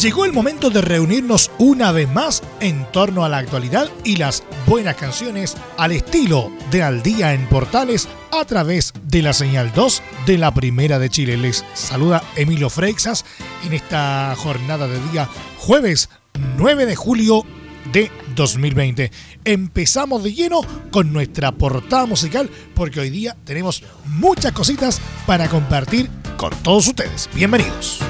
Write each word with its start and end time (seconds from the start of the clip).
Llegó 0.00 0.26
el 0.26 0.32
momento 0.34 0.68
de 0.68 0.82
reunirnos 0.82 1.50
una 1.58 1.90
vez 1.90 2.06
más 2.10 2.42
en 2.60 2.84
torno 2.92 3.24
a 3.24 3.30
la 3.30 3.38
actualidad 3.38 3.90
y 4.04 4.16
las 4.16 4.42
buenas 4.66 4.96
canciones 4.96 5.56
al 5.78 5.92
estilo 5.92 6.52
de 6.70 6.82
Al 6.82 7.02
Día 7.02 7.32
en 7.32 7.48
Portales 7.48 8.06
a 8.30 8.44
través 8.44 8.92
de 9.04 9.22
la 9.22 9.32
señal 9.32 9.72
2 9.74 10.02
de 10.26 10.36
la 10.36 10.52
Primera 10.52 10.98
de 10.98 11.08
Chile. 11.08 11.38
Les 11.38 11.64
saluda 11.72 12.22
Emilio 12.36 12.68
Freixas 12.68 13.24
en 13.64 13.72
esta 13.72 14.34
jornada 14.36 14.86
de 14.86 15.00
día 15.10 15.30
jueves 15.56 16.10
9 16.58 16.84
de 16.84 16.94
julio 16.94 17.46
de 17.90 18.10
2020. 18.34 19.10
Empezamos 19.46 20.22
de 20.22 20.34
lleno 20.34 20.60
con 20.90 21.10
nuestra 21.10 21.52
portada 21.52 22.04
musical 22.04 22.50
porque 22.74 23.00
hoy 23.00 23.08
día 23.08 23.34
tenemos 23.44 23.82
muchas 24.04 24.52
cositas 24.52 25.00
para 25.26 25.48
compartir 25.48 26.10
con 26.36 26.50
todos 26.62 26.86
ustedes. 26.86 27.30
Bienvenidos. 27.34 28.00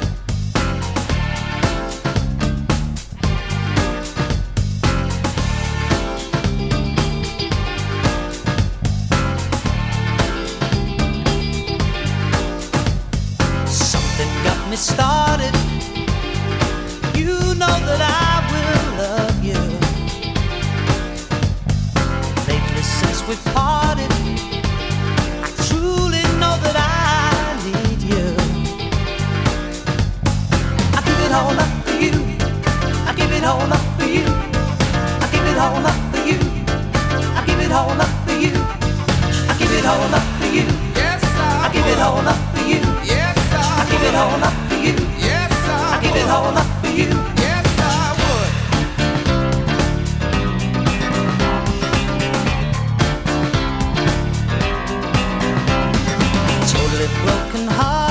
Broken 57.46 57.68
can 57.68 58.05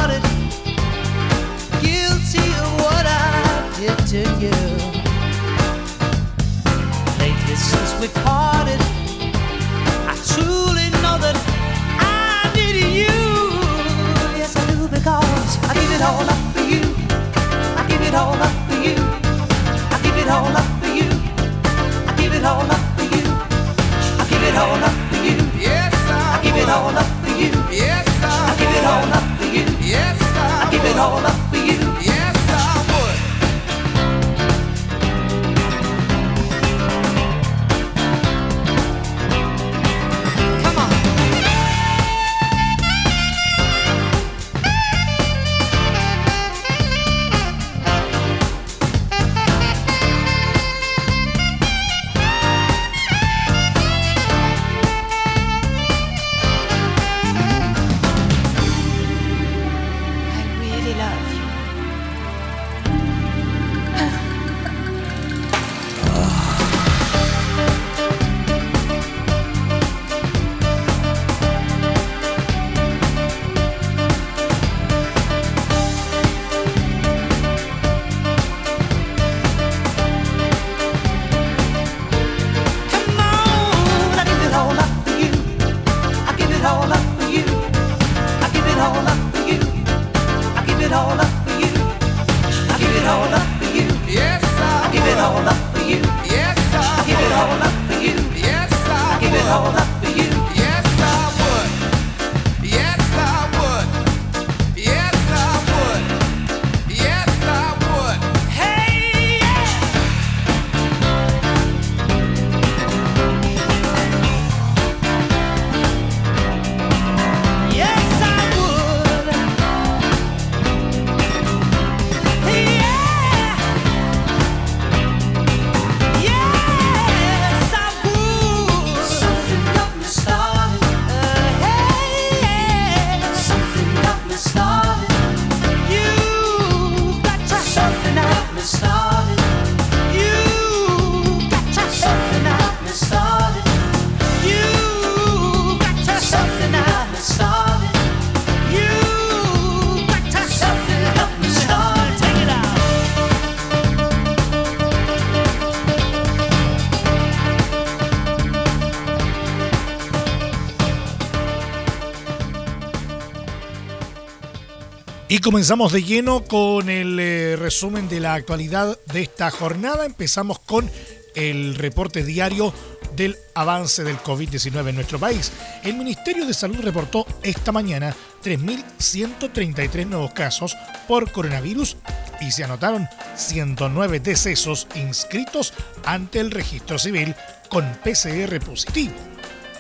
comenzamos 165.46 165.92
de 165.92 166.02
lleno 166.02 166.44
con 166.44 166.90
el 166.90 167.20
eh, 167.20 167.56
resumen 167.56 168.10
de 168.10 168.20
la 168.20 168.34
actualidad 168.34 168.98
de 169.14 169.22
esta 169.22 169.52
jornada. 169.52 170.04
Empezamos 170.04 170.58
con 170.58 170.90
el 171.36 171.76
reporte 171.76 172.24
diario 172.24 172.74
del 173.16 173.38
avance 173.54 174.04
del 174.04 174.18
COVID-19 174.18 174.90
en 174.90 174.96
nuestro 174.96 175.20
país. 175.20 175.52
El 175.84 175.98
Ministerio 175.98 176.48
de 176.48 176.54
Salud 176.56 176.80
reportó 176.82 177.28
esta 177.44 177.72
mañana 177.72 178.16
3.133 178.44 180.08
nuevos 180.08 180.32
casos 180.34 180.76
por 181.08 181.32
coronavirus 181.32 181.98
y 182.42 182.50
se 182.50 182.64
anotaron 182.64 183.08
109 183.36 184.22
decesos 184.22 184.88
inscritos 184.96 185.76
ante 186.06 186.40
el 186.40 186.50
registro 186.50 186.98
civil 186.98 187.36
con 187.70 187.86
PCR 188.04 188.60
positivo. 188.66 189.14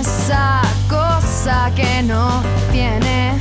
esa 0.00 0.62
cosa 0.88 1.70
que 1.76 2.02
no 2.02 2.42
tiene 2.72 3.38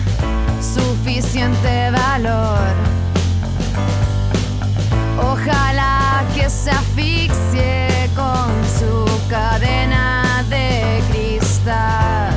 suficiente 0.61 1.89
valor. 1.91 2.73
Ojalá 5.31 6.23
que 6.35 6.49
se 6.49 6.71
asfixie 6.71 8.09
con 8.13 8.49
su 8.77 9.05
cadena 9.29 10.43
de 10.49 11.01
cristal. 11.09 12.33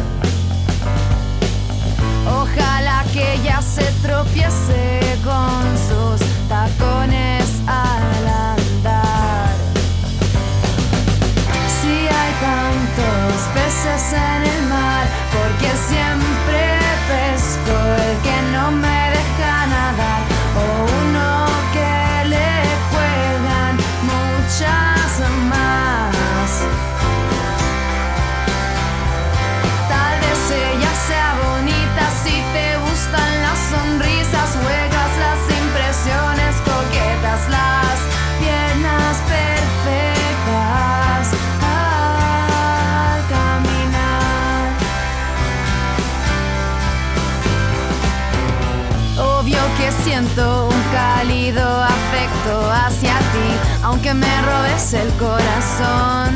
Ojalá 2.40 3.04
que 3.12 3.34
ella 3.34 3.60
se 3.60 3.86
tropiece 4.02 5.18
con 5.24 5.62
sus 5.88 6.20
tacones 6.48 7.44
al 7.66 8.11
en 14.10 14.42
el 14.42 14.62
mar, 14.68 15.06
porque 15.32 15.70
siempre 15.88 16.31
hacia 52.72 53.18
ti, 53.18 53.80
aunque 53.82 54.14
me 54.14 54.42
robes 54.42 54.94
el 54.94 55.08
corazón. 55.14 56.34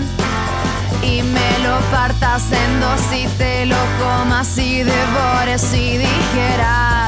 Y 1.03 1.23
me 1.23 1.59
lo 1.61 1.79
partas 1.91 2.51
en 2.51 2.81
dos 2.81 3.01
y 3.13 3.27
te 3.39 3.67
lo 3.67 3.77
comas 4.01 4.59
y 4.59 4.83
devores 4.83 5.73
y 5.73 5.99
dijeras 5.99 7.06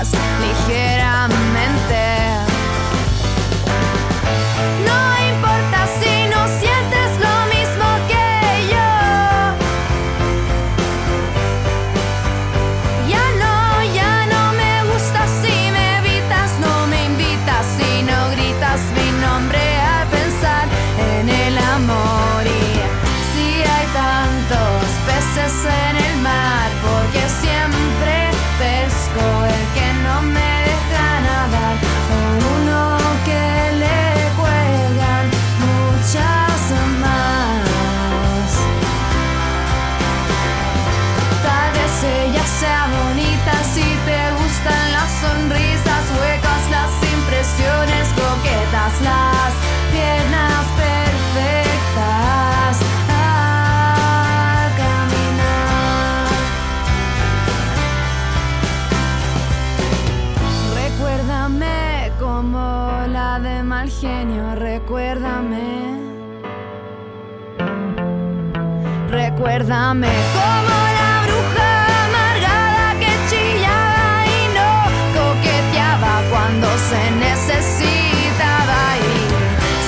Recuérdame 69.68 70.08
como 70.32 70.76
la 70.98 71.12
bruja 71.26 71.68
amargada 72.06 72.87
que 72.98 73.12
chillaba 73.28 74.25
y 74.25 74.40
no 74.56 74.70
coqueteaba 75.12 76.14
cuando 76.30 76.68
se 76.88 77.02
necesitaba. 77.26 78.80
Y 78.96 79.28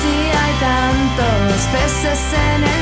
si 0.00 0.14
hay 0.36 0.54
tantos 0.60 1.56
peces 1.72 2.20
en 2.52 2.60
el 2.64 2.79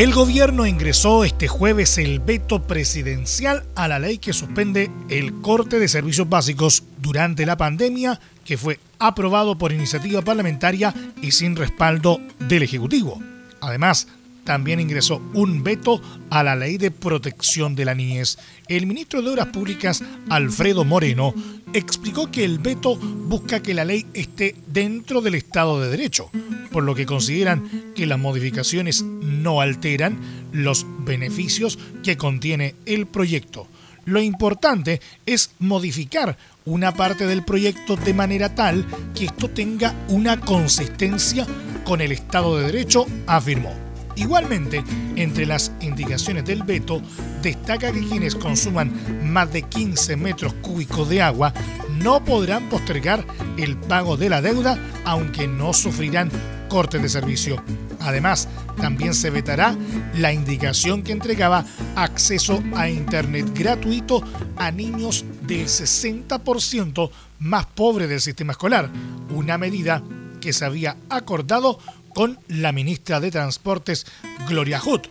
El 0.00 0.14
gobierno 0.14 0.64
ingresó 0.64 1.24
este 1.24 1.46
jueves 1.46 1.98
el 1.98 2.20
veto 2.20 2.62
presidencial 2.62 3.64
a 3.74 3.86
la 3.86 3.98
ley 3.98 4.16
que 4.16 4.32
suspende 4.32 4.90
el 5.10 5.42
corte 5.42 5.78
de 5.78 5.88
servicios 5.88 6.26
básicos 6.26 6.84
durante 7.02 7.44
la 7.44 7.58
pandemia, 7.58 8.18
que 8.42 8.56
fue 8.56 8.80
aprobado 8.98 9.58
por 9.58 9.72
iniciativa 9.72 10.22
parlamentaria 10.22 10.94
y 11.20 11.32
sin 11.32 11.54
respaldo 11.54 12.18
del 12.38 12.62
Ejecutivo. 12.62 13.22
Además, 13.60 14.08
también 14.50 14.80
ingresó 14.80 15.22
un 15.32 15.62
veto 15.62 16.02
a 16.28 16.42
la 16.42 16.56
ley 16.56 16.76
de 16.76 16.90
protección 16.90 17.76
de 17.76 17.84
la 17.84 17.94
niñez. 17.94 18.36
El 18.66 18.88
ministro 18.88 19.22
de 19.22 19.30
Obras 19.30 19.46
Públicas, 19.46 20.02
Alfredo 20.28 20.84
Moreno, 20.84 21.32
explicó 21.72 22.32
que 22.32 22.44
el 22.44 22.58
veto 22.58 22.96
busca 22.96 23.62
que 23.62 23.74
la 23.74 23.84
ley 23.84 24.06
esté 24.12 24.56
dentro 24.66 25.20
del 25.20 25.36
Estado 25.36 25.80
de 25.80 25.88
Derecho, 25.88 26.30
por 26.72 26.82
lo 26.82 26.96
que 26.96 27.06
consideran 27.06 27.92
que 27.94 28.06
las 28.06 28.18
modificaciones 28.18 29.04
no 29.04 29.60
alteran 29.60 30.18
los 30.50 30.84
beneficios 31.04 31.78
que 32.02 32.16
contiene 32.16 32.74
el 32.86 33.06
proyecto. 33.06 33.68
Lo 34.04 34.20
importante 34.20 35.00
es 35.26 35.52
modificar 35.60 36.36
una 36.64 36.92
parte 36.92 37.24
del 37.24 37.44
proyecto 37.44 37.94
de 37.94 38.14
manera 38.14 38.52
tal 38.52 38.84
que 39.14 39.26
esto 39.26 39.48
tenga 39.48 39.94
una 40.08 40.40
consistencia 40.40 41.46
con 41.84 42.00
el 42.00 42.10
Estado 42.10 42.58
de 42.58 42.64
Derecho, 42.64 43.06
afirmó. 43.28 43.89
Igualmente, 44.20 44.84
entre 45.16 45.46
las 45.46 45.72
indicaciones 45.80 46.44
del 46.44 46.62
veto, 46.62 47.00
destaca 47.40 47.90
que 47.90 48.06
quienes 48.06 48.34
consuman 48.34 48.92
más 49.32 49.50
de 49.50 49.62
15 49.62 50.14
metros 50.16 50.52
cúbicos 50.60 51.08
de 51.08 51.22
agua 51.22 51.54
no 52.02 52.22
podrán 52.22 52.68
postergar 52.68 53.24
el 53.56 53.78
pago 53.78 54.18
de 54.18 54.28
la 54.28 54.42
deuda, 54.42 54.78
aunque 55.06 55.48
no 55.48 55.72
sufrirán 55.72 56.30
cortes 56.68 57.00
de 57.00 57.08
servicio. 57.08 57.64
Además, 58.00 58.46
también 58.76 59.14
se 59.14 59.30
vetará 59.30 59.74
la 60.14 60.34
indicación 60.34 61.02
que 61.02 61.12
entregaba 61.12 61.64
acceso 61.96 62.62
a 62.76 62.90
Internet 62.90 63.46
gratuito 63.54 64.22
a 64.56 64.70
niños 64.70 65.24
del 65.46 65.64
60% 65.64 67.10
más 67.38 67.64
pobres 67.64 68.10
del 68.10 68.20
sistema 68.20 68.52
escolar, 68.52 68.90
una 69.34 69.56
medida 69.56 70.02
que 70.42 70.52
se 70.52 70.66
había 70.66 70.96
acordado 71.08 71.78
con 72.14 72.38
la 72.48 72.72
ministra 72.72 73.20
de 73.20 73.30
Transportes, 73.30 74.06
Gloria 74.48 74.80
Hood. 74.80 75.02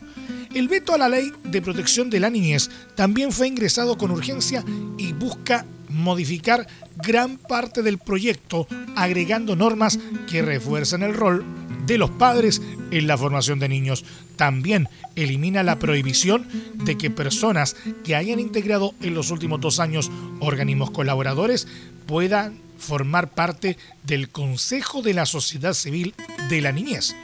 El 0.53 0.67
veto 0.67 0.93
a 0.93 0.97
la 0.97 1.09
ley 1.09 1.31
de 1.43 1.61
protección 1.61 2.09
de 2.09 2.19
la 2.19 2.29
niñez 2.29 2.69
también 2.95 3.31
fue 3.31 3.47
ingresado 3.47 3.97
con 3.97 4.11
urgencia 4.11 4.63
y 4.97 5.13
busca 5.13 5.65
modificar 5.89 6.67
gran 6.95 7.37
parte 7.37 7.81
del 7.81 7.97
proyecto 7.97 8.67
agregando 8.95 9.55
normas 9.55 9.99
que 10.29 10.41
refuerzan 10.41 11.03
el 11.03 11.13
rol 11.13 11.45
de 11.85 11.97
los 11.97 12.11
padres 12.11 12.61
en 12.91 13.07
la 13.07 13.17
formación 13.17 13.59
de 13.59 13.69
niños. 13.69 14.05
También 14.35 14.87
elimina 15.15 15.63
la 15.63 15.79
prohibición 15.79 16.47
de 16.75 16.97
que 16.97 17.09
personas 17.09 17.75
que 18.03 18.15
hayan 18.15 18.39
integrado 18.39 18.93
en 19.01 19.13
los 19.15 19.31
últimos 19.31 19.59
dos 19.59 19.79
años 19.79 20.11
organismos 20.39 20.91
colaboradores 20.91 21.67
puedan 22.05 22.68
formar 22.79 23.29
parte 23.29 23.77
del 24.03 24.29
Consejo 24.29 25.01
de 25.01 25.13
la 25.13 25.25
Sociedad 25.25 25.74
Civil 25.74 26.15
de 26.50 26.62
la 26.62 26.71
Niñez. 26.71 27.15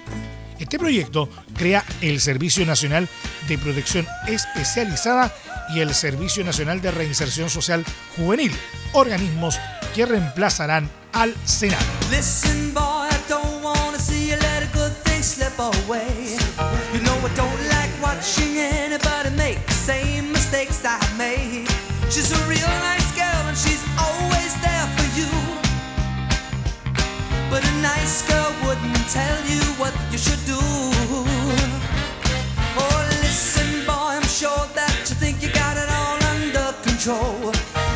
Este 0.60 0.80
proyecto 0.80 1.30
crea 1.58 1.84
el 2.02 2.22
Servicio 2.22 2.66
Nacional 2.66 3.10
de 3.48 3.58
Protección 3.58 4.08
Especializada 4.28 5.34
y 5.74 5.80
el 5.80 5.94
Servicio 5.94 6.44
Nacional 6.44 6.82
de 6.82 6.92
Reinserción 6.92 7.50
Social 7.50 7.84
Juvenil, 8.16 8.52
organismos 8.94 9.60
que 9.94 10.06
reemplazarán 10.06 10.90
al 11.12 11.36
Senado. 11.46 11.86
Listen, 12.12 12.74
boy, 12.74 13.10
I 13.10 13.18
don't 13.28 13.56
tell 29.16 29.42
you 29.48 29.64
what 29.82 29.94
you 30.12 30.18
should 30.18 30.44
do. 30.46 30.60
Oh, 32.84 33.00
listen, 33.24 33.70
boy, 33.88 34.12
I'm 34.18 34.30
sure 34.42 34.66
that 34.80 34.94
you 35.08 35.16
think 35.24 35.36
you 35.44 35.50
got 35.64 35.76
it 35.84 35.90
all 36.00 36.20
under 36.34 36.68
control. 36.88 37.40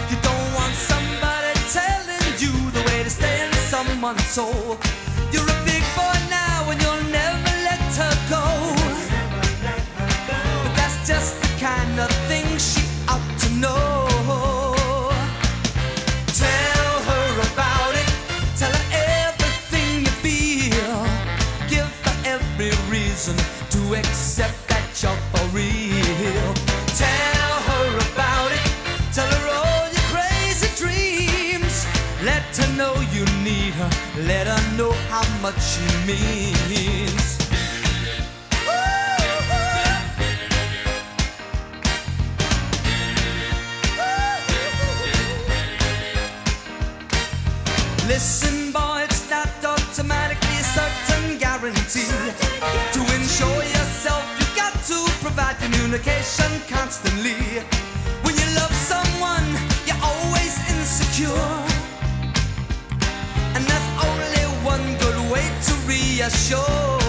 You 0.10 0.18
don't 0.28 0.50
want 0.60 0.74
somebody 0.92 1.52
telling 1.80 2.28
you 2.44 2.54
the 2.72 2.84
way 2.88 3.04
to 3.04 3.10
stay 3.10 3.38
in 3.46 3.52
someone's 3.74 4.28
soul. 4.38 4.78
Accept 23.96 24.68
that 24.68 24.86
you're 25.02 25.22
for 25.32 25.46
real. 25.56 26.54
Tell 26.96 27.54
her 27.70 27.88
about 28.12 28.52
it. 28.52 28.66
Tell 29.14 29.28
her 29.28 29.48
all 29.60 29.86
your 29.96 30.06
crazy 30.14 30.70
dreams. 30.82 31.86
Let 32.24 32.44
her 32.58 32.70
know 32.78 32.94
you 33.16 33.26
need 33.44 33.74
her. 33.74 33.90
Let 34.24 34.48
her 34.48 34.78
know 34.78 34.92
how 35.10 35.26
much 35.42 35.60
she 35.62 35.86
means. 36.06 37.38
Listen, 48.08 48.49
provide 55.30 55.58
communication 55.60 56.52
constantly. 56.68 57.62
When 58.24 58.36
you 58.36 58.48
love 58.56 58.74
someone, 58.74 59.46
you're 59.86 60.04
always 60.12 60.54
insecure. 60.74 61.54
And 63.56 63.64
that's 63.70 63.90
only 64.10 64.44
one 64.66 64.86
good 65.04 65.20
way 65.32 65.46
to 65.68 65.74
reassure. 65.86 67.00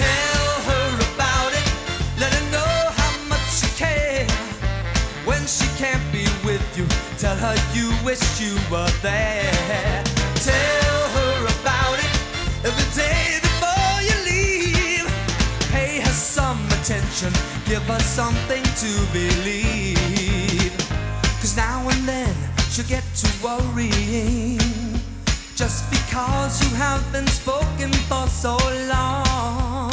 Tell 0.00 0.50
her 0.70 0.88
about 1.12 1.52
it, 1.60 1.68
let 2.18 2.32
her 2.32 2.46
know 2.50 2.74
how 3.00 3.12
much 3.28 3.62
you 3.62 3.68
care. 3.76 4.26
When 5.26 5.46
she 5.46 5.66
can't 5.76 6.06
be 6.12 6.24
with 6.46 6.64
you, 6.78 6.86
tell 7.18 7.36
her 7.36 7.56
you 7.74 7.92
wish 8.06 8.24
you 8.40 8.54
were 8.70 8.92
there. 9.02 10.09
Give 17.80 17.94
her 17.94 18.00
something 18.00 18.62
to 18.62 19.12
believe. 19.12 20.72
Cause 21.40 21.56
now 21.56 21.88
and 21.88 22.08
then 22.08 22.34
she'll 22.70 22.86
get 22.86 23.04
to 23.16 23.28
worrying. 23.42 24.58
Just 25.56 25.90
because 25.90 26.62
you 26.62 26.74
have 26.76 27.02
been 27.12 27.26
spoken 27.26 27.92
for 28.08 28.26
so 28.28 28.56
long. 28.88 29.90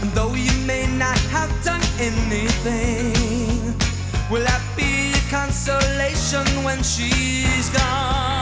And 0.00 0.10
though 0.12 0.34
you 0.34 0.52
may 0.66 0.86
not 0.86 1.18
have 1.30 1.52
done 1.64 1.82
anything, 1.98 3.74
will 4.30 4.44
that 4.44 4.62
be 4.76 5.12
a 5.12 5.30
consolation 5.30 6.46
when 6.64 6.82
she's 6.82 7.68
gone? 7.70 8.40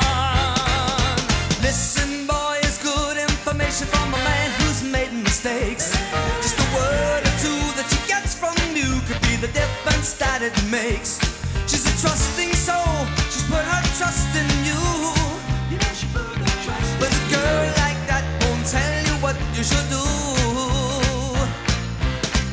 Listen, 1.63 2.27
boy, 2.27 2.59
it's 2.63 2.83
good 2.83 3.17
information 3.17 3.87
from 3.89 4.15
a 4.15 4.19
man 4.19 4.58
made 4.91 5.13
mistakes. 5.13 5.93
Just 6.41 6.59
a 6.59 6.67
word 6.75 7.23
or 7.23 7.35
two 7.45 7.61
that 7.77 7.87
she 7.91 8.01
gets 8.09 8.35
from 8.35 8.57
you 8.75 9.01
could 9.07 9.21
be 9.23 9.37
the 9.37 9.49
difference 9.53 10.15
that 10.15 10.41
it 10.43 10.57
makes. 10.71 11.19
She's 11.67 11.85
a 11.85 11.95
trusting 12.01 12.53
soul, 12.55 13.07
she's 13.31 13.45
put 13.45 13.65
her 13.65 13.83
trust 13.99 14.33
in 14.37 14.49
you. 14.65 14.81
But 17.01 17.11
a 17.13 17.23
girl 17.31 17.65
like 17.83 18.01
that 18.09 18.25
won't 18.43 18.65
tell 18.67 18.95
you 19.07 19.15
what 19.23 19.37
you 19.57 19.63
should 19.63 19.89
do. 19.93 20.05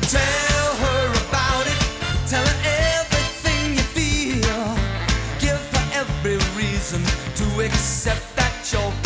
Tell 0.06 0.68
her 0.84 1.04
about 1.24 1.64
it. 1.66 1.80
Tell 2.28 2.44
her 2.44 2.58
everything 3.00 3.74
you 3.78 3.86
feel. 3.96 4.62
Give 5.40 5.62
her 5.74 5.86
every 6.02 6.38
reason 6.54 7.02
to 7.40 7.64
accept 7.64 8.24
that 8.36 8.52
you're 8.72 9.05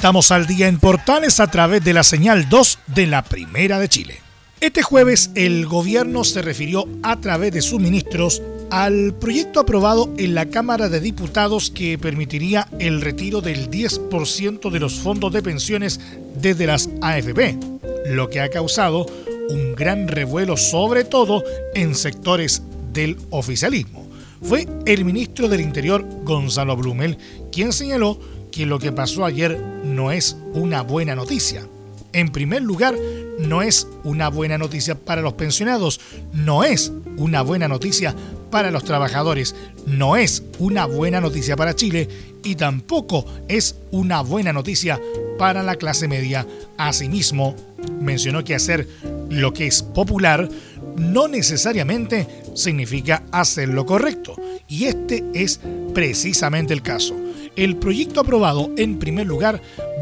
Estamos 0.00 0.30
al 0.30 0.46
día 0.46 0.66
en 0.66 0.78
Portales 0.78 1.40
a 1.40 1.48
través 1.48 1.84
de 1.84 1.92
la 1.92 2.02
señal 2.02 2.48
2 2.48 2.78
de 2.86 3.06
la 3.06 3.22
Primera 3.22 3.78
de 3.78 3.90
Chile. 3.90 4.20
Este 4.62 4.80
jueves 4.80 5.30
el 5.34 5.66
gobierno 5.66 6.24
se 6.24 6.40
refirió 6.40 6.88
a 7.02 7.20
través 7.20 7.52
de 7.52 7.60
sus 7.60 7.78
ministros 7.80 8.40
al 8.70 9.12
proyecto 9.12 9.60
aprobado 9.60 10.10
en 10.16 10.34
la 10.34 10.46
Cámara 10.46 10.88
de 10.88 11.00
Diputados 11.00 11.70
que 11.70 11.98
permitiría 11.98 12.66
el 12.78 13.02
retiro 13.02 13.42
del 13.42 13.70
10% 13.70 14.70
de 14.70 14.80
los 14.80 15.00
fondos 15.00 15.34
de 15.34 15.42
pensiones 15.42 16.00
desde 16.34 16.66
las 16.66 16.88
AFP, 17.02 17.58
lo 18.06 18.30
que 18.30 18.40
ha 18.40 18.48
causado 18.48 19.04
un 19.50 19.74
gran 19.74 20.08
revuelo 20.08 20.56
sobre 20.56 21.04
todo 21.04 21.44
en 21.74 21.94
sectores 21.94 22.62
del 22.94 23.18
oficialismo. 23.28 24.08
Fue 24.40 24.66
el 24.86 25.04
ministro 25.04 25.46
del 25.50 25.60
Interior, 25.60 26.02
Gonzalo 26.24 26.74
Blumel, 26.74 27.18
quien 27.52 27.74
señaló 27.74 28.18
que 28.50 28.66
lo 28.66 28.78
que 28.78 28.92
pasó 28.92 29.24
ayer 29.24 29.60
no 29.84 30.12
es 30.12 30.36
una 30.54 30.82
buena 30.82 31.14
noticia. 31.14 31.66
En 32.12 32.30
primer 32.30 32.62
lugar, 32.62 32.96
no 33.38 33.62
es 33.62 33.86
una 34.04 34.28
buena 34.28 34.58
noticia 34.58 34.94
para 34.96 35.22
los 35.22 35.34
pensionados, 35.34 36.00
no 36.32 36.64
es 36.64 36.92
una 37.16 37.42
buena 37.42 37.68
noticia 37.68 38.14
para 38.50 38.70
los 38.70 38.84
trabajadores, 38.84 39.54
no 39.86 40.16
es 40.16 40.42
una 40.58 40.86
buena 40.86 41.20
noticia 41.20 41.56
para 41.56 41.76
Chile 41.76 42.08
y 42.42 42.56
tampoco 42.56 43.24
es 43.48 43.76
una 43.92 44.22
buena 44.22 44.52
noticia 44.52 45.00
para 45.38 45.62
la 45.62 45.76
clase 45.76 46.08
media. 46.08 46.46
Asimismo, 46.76 47.54
mencionó 48.00 48.44
que 48.44 48.54
hacer 48.54 48.88
lo 49.30 49.52
que 49.52 49.66
es 49.66 49.82
popular 49.82 50.48
no 50.96 51.28
necesariamente 51.28 52.26
significa 52.54 53.22
hacer 53.30 53.68
lo 53.68 53.86
correcto. 53.86 54.36
Y 54.68 54.84
este 54.84 55.24
es 55.34 55.60
precisamente 55.94 56.74
el 56.74 56.82
caso. 56.82 57.16
El 57.56 57.76
proyecto 57.76 58.20
aprobado, 58.20 58.70
en 58.76 58.98
primer 58.98 59.26
lugar, 59.26 59.60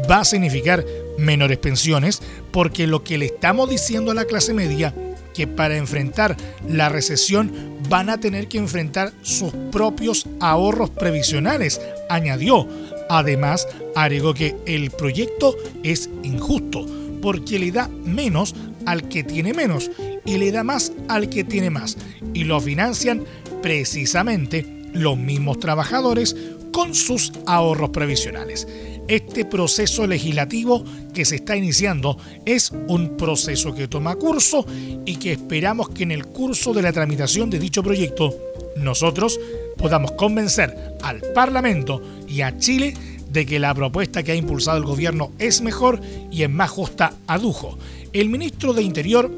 va 0.09 0.19
a 0.19 0.25
significar 0.25 0.85
menores 1.17 1.57
pensiones, 1.57 2.21
porque 2.51 2.87
lo 2.87 3.03
que 3.03 3.17
le 3.17 3.25
estamos 3.25 3.69
diciendo 3.69 4.11
a 4.11 4.15
la 4.15 4.25
clase 4.25 4.53
media, 4.53 4.93
que 5.33 5.47
para 5.47 5.77
enfrentar 5.77 6.35
la 6.67 6.89
recesión 6.89 7.51
van 7.89 8.09
a 8.09 8.19
tener 8.19 8.47
que 8.47 8.57
enfrentar 8.57 9.13
sus 9.21 9.51
propios 9.71 10.27
ahorros 10.39 10.89
previsionales, 10.89 11.81
añadió. 12.09 12.67
Además, 13.09 13.67
agregó 13.95 14.33
que 14.33 14.55
el 14.65 14.91
proyecto 14.91 15.55
es 15.83 16.09
injusto, 16.23 16.85
porque 17.21 17.59
le 17.59 17.71
da 17.71 17.87
menos 17.87 18.55
al 18.85 19.07
que 19.07 19.23
tiene 19.23 19.53
menos 19.53 19.91
y 20.25 20.37
le 20.37 20.51
da 20.51 20.63
más 20.63 20.91
al 21.07 21.29
que 21.29 21.43
tiene 21.43 21.69
más. 21.69 21.97
Y 22.33 22.43
lo 22.43 22.59
financian 22.59 23.23
precisamente 23.61 24.65
los 24.93 25.17
mismos 25.17 25.59
trabajadores 25.59 26.35
con 26.71 26.95
sus 26.95 27.31
ahorros 27.45 27.89
previsionales. 27.89 28.67
Este 29.07 29.43
proceso 29.43 30.05
legislativo 30.05 30.83
que 31.13 31.25
se 31.25 31.37
está 31.37 31.55
iniciando 31.55 32.17
es 32.45 32.71
un 32.87 33.17
proceso 33.17 33.73
que 33.73 33.87
toma 33.87 34.15
curso 34.15 34.65
y 35.05 35.15
que 35.15 35.31
esperamos 35.31 35.89
que 35.89 36.03
en 36.03 36.11
el 36.11 36.27
curso 36.27 36.73
de 36.73 36.83
la 36.83 36.93
tramitación 36.93 37.49
de 37.49 37.59
dicho 37.59 37.81
proyecto 37.81 38.35
nosotros 38.77 39.39
podamos 39.77 40.11
convencer 40.11 40.75
al 41.01 41.21
Parlamento 41.33 42.01
y 42.27 42.41
a 42.41 42.57
Chile 42.57 42.93
de 43.31 43.45
que 43.45 43.59
la 43.59 43.73
propuesta 43.73 44.23
que 44.23 44.31
ha 44.31 44.35
impulsado 44.35 44.77
el 44.77 44.83
gobierno 44.83 45.31
es 45.39 45.61
mejor 45.61 46.01
y 46.31 46.43
es 46.43 46.49
más 46.49 46.69
justa, 46.69 47.13
adujo. 47.27 47.77
El 48.13 48.29
ministro 48.29 48.73
de 48.73 48.83
Interior 48.83 49.31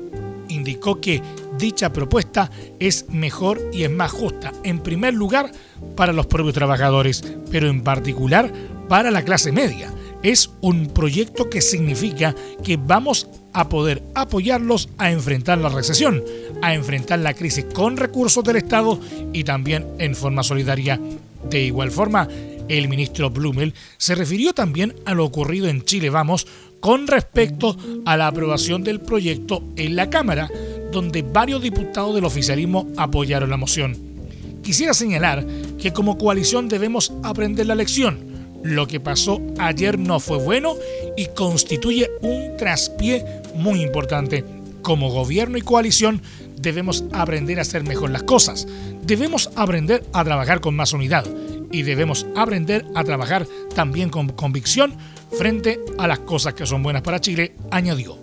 indicó 0.48 1.00
que 1.00 1.22
dicha 1.62 1.94
propuesta 1.94 2.50
es 2.80 3.06
mejor 3.10 3.62
y 3.72 3.84
es 3.84 3.92
más 3.92 4.12
justa, 4.12 4.52
en 4.64 4.80
primer 4.80 5.14
lugar 5.14 5.52
para 5.96 6.12
los 6.12 6.26
propios 6.26 6.56
trabajadores, 6.56 7.24
pero 7.50 7.70
en 7.70 7.84
particular 7.84 8.52
para 8.90 9.12
la 9.12 9.24
clase 9.24 9.52
media. 9.52 9.94
Es 10.24 10.50
un 10.62 10.88
proyecto 10.88 11.50
que 11.50 11.62
significa 11.62 12.36
que 12.64 12.78
vamos 12.78 13.28
a 13.54 13.70
poder 13.70 14.04
apoyarlos 14.16 14.90
a 14.98 15.12
enfrentar 15.12 15.60
la 15.60 15.70
recesión, 15.70 16.24
a 16.62 16.74
enfrentar 16.74 17.20
la 17.20 17.34
crisis 17.34 17.66
con 17.74 17.96
recursos 17.96 18.44
del 18.44 18.58
Estado 18.58 19.00
y 19.32 19.44
también 19.44 19.88
en 20.00 20.16
forma 20.16 20.44
solidaria. 20.44 21.00
De 21.50 21.62
igual 21.62 21.92
forma, 21.92 22.28
el 22.70 22.88
ministro 22.88 23.30
Blumel 23.30 23.74
se 23.98 24.16
refirió 24.16 24.54
también 24.54 24.96
a 25.06 25.14
lo 25.14 25.26
ocurrido 25.26 25.68
en 25.68 25.84
Chile 25.84 26.10
Vamos 26.10 26.48
con 26.80 27.08
respecto 27.08 27.78
a 28.06 28.18
la 28.18 28.28
aprobación 28.28 28.84
del 28.84 29.00
proyecto 29.00 29.64
en 29.76 29.96
la 29.96 30.10
Cámara, 30.10 30.50
donde 30.92 31.22
varios 31.22 31.62
diputados 31.62 32.14
del 32.16 32.26
oficialismo 32.26 32.88
apoyaron 32.98 33.50
la 33.50 33.58
moción. 33.58 33.98
Quisiera 34.64 34.94
señalar 34.94 35.46
que 35.80 35.92
como 35.92 36.18
coalición 36.18 36.68
debemos 36.68 37.12
aprender 37.24 37.66
la 37.66 37.76
lección. 37.76 38.20
Lo 38.64 38.88
que 38.88 39.00
pasó 39.00 39.42
ayer 39.58 39.98
no 39.98 40.20
fue 40.20 40.38
bueno 40.38 40.76
y 41.18 41.28
constituye 41.28 42.10
un 42.22 42.58
traspié 42.58 43.26
muy 43.56 43.82
importante. 43.82 44.46
Como 44.84 45.12
gobierno 45.12 45.58
y 45.58 45.62
coalición 45.62 46.22
debemos 46.60 47.04
aprender 47.12 47.58
a 47.58 47.64
hacer 47.64 47.84
mejor 47.84 48.12
las 48.12 48.24
cosas. 48.24 48.68
Debemos 49.04 49.50
aprender 49.56 50.04
a 50.14 50.24
trabajar 50.24 50.62
con 50.62 50.76
más 50.76 50.94
unidad 50.94 51.26
y 51.72 51.82
debemos 51.84 52.28
aprender 52.36 52.86
a 52.94 53.04
trabajar 53.04 53.48
también 53.74 54.10
con 54.10 54.30
convicción 54.30 54.94
frente 55.38 55.80
a 55.98 56.08
las 56.08 56.20
cosas 56.20 56.54
que 56.54 56.66
son 56.66 56.84
buenas 56.84 57.02
para 57.02 57.22
Chile, 57.22 57.54
añadió. 57.72 58.18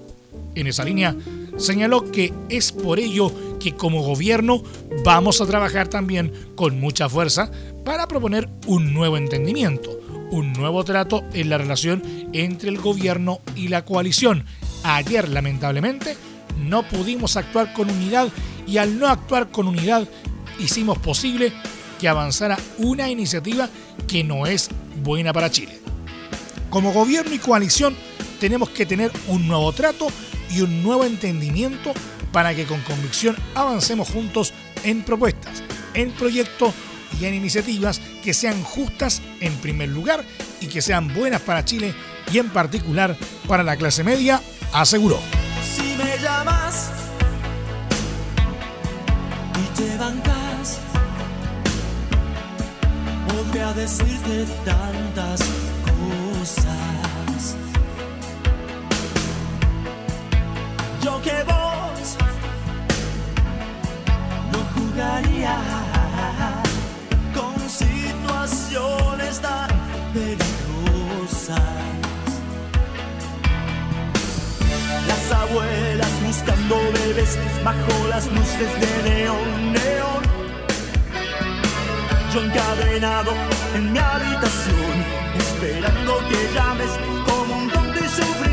En 0.55 0.67
esa 0.67 0.85
línea, 0.85 1.15
señaló 1.59 2.11
que 2.11 2.33
es 2.49 2.73
por 2.73 2.99
ello 2.99 3.33
que 3.59 3.75
como 3.75 4.03
gobierno 4.03 4.63
vamos 5.05 5.41
a 5.41 5.47
trabajar 5.47 5.89
también 5.89 6.33
con 6.55 6.81
mucha 6.81 7.09
fuerza 7.09 7.51
para 7.85 8.07
proponer 8.07 8.49
un 8.67 8.95
nuevo 8.95 9.17
entendimiento, 9.17 10.01
un 10.31 10.53
nuevo 10.53 10.85
trato 10.85 11.25
en 11.33 11.51
la 11.51 11.59
relación 11.59 12.03
entre 12.33 12.69
el 12.71 12.79
gobierno 12.79 13.41
y 13.57 13.69
la 13.69 13.85
coalición. 13.85 14.45
Ayer, 14.85 15.29
lamentablemente, 15.29 16.17
no 16.59 16.87
pudimos 16.89 17.37
actuar 17.37 17.73
con 17.73 17.91
unidad 17.91 18.29
y 18.67 18.79
al 18.79 18.99
no 18.99 19.09
actuar 19.09 19.51
con 19.51 19.67
unidad 19.67 20.09
hicimos 20.59 20.99
posible 20.99 21.53
que 21.99 22.09
avanzara 22.09 22.59
una 22.79 23.11
iniciativa 23.11 23.69
que 24.07 24.23
no 24.23 24.47
es 24.47 24.71
buena 25.03 25.33
para 25.33 25.51
Chile. 25.51 25.81
Como 26.71 26.93
gobierno 26.93 27.35
y 27.35 27.39
coalición 27.39 27.97
tenemos 28.39 28.71
que 28.71 28.87
tener 28.87 29.11
un 29.29 29.49
nuevo 29.49 29.73
trato 29.73 30.09
y 30.51 30.61
un 30.61 30.83
nuevo 30.83 31.05
entendimiento 31.05 31.93
para 32.33 32.55
que 32.55 32.65
con 32.65 32.81
convicción 32.83 33.37
avancemos 33.55 34.09
juntos 34.09 34.53
en 34.85 35.03
propuestas, 35.03 35.63
en 35.95 36.11
proyectos 36.13 36.75
y 37.21 37.25
en 37.25 37.35
iniciativas 37.35 38.01
que 38.23 38.35
sean 38.35 38.63
justas 38.63 39.23
en 39.41 39.55
primer 39.57 39.89
lugar 39.89 40.25
y 40.61 40.67
que 40.67 40.83
sean 40.83 41.13
buenas 41.15 41.41
para 41.41 41.65
Chile 41.65 41.95
y 42.33 42.39
en 42.39 42.51
particular 42.51 43.17
para 43.47 43.63
la 43.63 43.77
clase 43.77 44.05
media, 44.05 44.41
aseguró. 44.73 45.19
Si 45.63 45.97
me 45.97 46.19
llamas 46.23 46.91
y 49.55 49.79
te 49.79 49.97
bancas, 49.97 50.79
podría 53.29 53.73
decirte 53.73 54.47
tantas 54.65 55.41
cosas. 55.85 56.88
Yo 61.03 61.23
que 61.23 61.43
vos 61.45 62.17
no 64.53 64.59
jugaría 64.75 65.57
con 67.35 67.55
situaciones 67.69 69.41
tan 69.41 69.69
peligrosas. 70.13 71.61
Las 75.07 75.33
abuelas 75.33 76.11
buscando 76.27 76.77
bebés 76.93 77.39
bajo 77.63 78.09
las 78.09 78.27
luces 78.27 78.81
de 78.81 79.11
neón, 79.11 79.73
neón. 79.73 80.23
Yo 82.35 82.43
encadenado 82.43 83.33
en 83.75 83.93
mi 83.93 83.99
habitación, 83.99 85.05
esperando 85.39 86.19
que 86.29 86.55
llames 86.55 86.91
como 87.27 87.57
un 87.57 87.71
tonto 87.71 87.99
y 87.99 88.09
su 88.09 88.48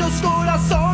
habiendo 0.00 0.20
tantos 0.20 0.89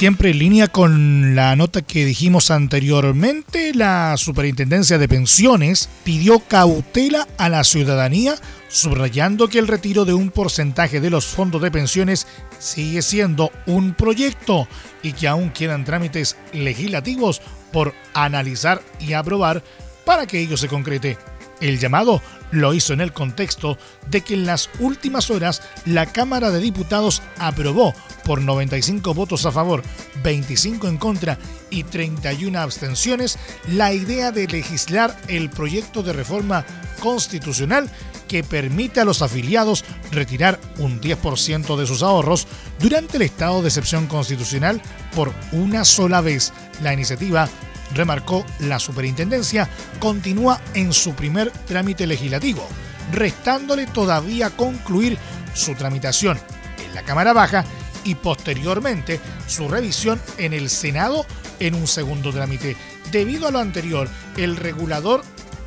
siempre 0.00 0.30
en 0.30 0.38
línea 0.38 0.68
con 0.68 1.34
la 1.36 1.54
nota 1.56 1.82
que 1.82 2.06
dijimos 2.06 2.50
anteriormente, 2.50 3.74
la 3.74 4.16
Superintendencia 4.16 4.96
de 4.96 5.08
Pensiones 5.08 5.90
pidió 6.04 6.38
cautela 6.40 7.28
a 7.36 7.50
la 7.50 7.64
ciudadanía, 7.64 8.34
subrayando 8.68 9.48
que 9.48 9.58
el 9.58 9.68
retiro 9.68 10.06
de 10.06 10.14
un 10.14 10.30
porcentaje 10.30 11.02
de 11.02 11.10
los 11.10 11.26
fondos 11.26 11.60
de 11.60 11.70
pensiones 11.70 12.26
sigue 12.58 13.02
siendo 13.02 13.50
un 13.66 13.92
proyecto 13.92 14.66
y 15.02 15.12
que 15.12 15.28
aún 15.28 15.50
quedan 15.50 15.84
trámites 15.84 16.38
legislativos 16.54 17.42
por 17.70 17.92
analizar 18.14 18.80
y 19.00 19.12
aprobar 19.12 19.62
para 20.06 20.26
que 20.26 20.40
ello 20.40 20.56
se 20.56 20.68
concrete. 20.68 21.18
El 21.60 21.78
llamado 21.78 22.22
lo 22.50 22.74
hizo 22.74 22.92
en 22.92 23.00
el 23.00 23.12
contexto 23.12 23.78
de 24.08 24.22
que 24.22 24.34
en 24.34 24.46
las 24.46 24.70
últimas 24.78 25.30
horas 25.30 25.62
la 25.84 26.06
Cámara 26.06 26.50
de 26.50 26.60
Diputados 26.60 27.22
aprobó 27.38 27.94
por 28.24 28.42
95 28.42 29.14
votos 29.14 29.46
a 29.46 29.52
favor, 29.52 29.82
25 30.22 30.88
en 30.88 30.96
contra 30.96 31.38
y 31.70 31.84
31 31.84 32.58
abstenciones 32.58 33.38
la 33.68 33.92
idea 33.92 34.32
de 34.32 34.46
legislar 34.46 35.16
el 35.28 35.50
proyecto 35.50 36.02
de 36.02 36.12
reforma 36.12 36.64
constitucional 37.00 37.90
que 38.28 38.44
permite 38.44 39.00
a 39.00 39.04
los 39.04 39.22
afiliados 39.22 39.84
retirar 40.12 40.60
un 40.78 41.00
10% 41.00 41.76
de 41.76 41.86
sus 41.86 42.02
ahorros 42.02 42.46
durante 42.78 43.16
el 43.16 43.22
estado 43.22 43.60
de 43.60 43.68
excepción 43.68 44.06
constitucional 44.06 44.80
por 45.16 45.32
una 45.50 45.84
sola 45.84 46.20
vez. 46.20 46.52
La 46.80 46.92
iniciativa 46.92 47.48
remarcó 47.94 48.44
la 48.60 48.78
superintendencia, 48.78 49.68
continúa 49.98 50.60
en 50.74 50.92
su 50.92 51.14
primer 51.14 51.50
trámite 51.50 52.06
legislativo, 52.06 52.66
restándole 53.12 53.86
todavía 53.86 54.50
concluir 54.50 55.18
su 55.54 55.74
tramitación 55.74 56.38
en 56.84 56.94
la 56.94 57.02
Cámara 57.02 57.32
Baja 57.32 57.64
y 58.04 58.14
posteriormente 58.14 59.20
su 59.46 59.68
revisión 59.68 60.20
en 60.38 60.52
el 60.52 60.70
Senado 60.70 61.26
en 61.58 61.74
un 61.74 61.86
segundo 61.86 62.32
trámite. 62.32 62.76
Debido 63.10 63.48
a 63.48 63.50
lo 63.50 63.58
anterior, 63.58 64.08
el 64.36 64.56
regulador 64.56 65.22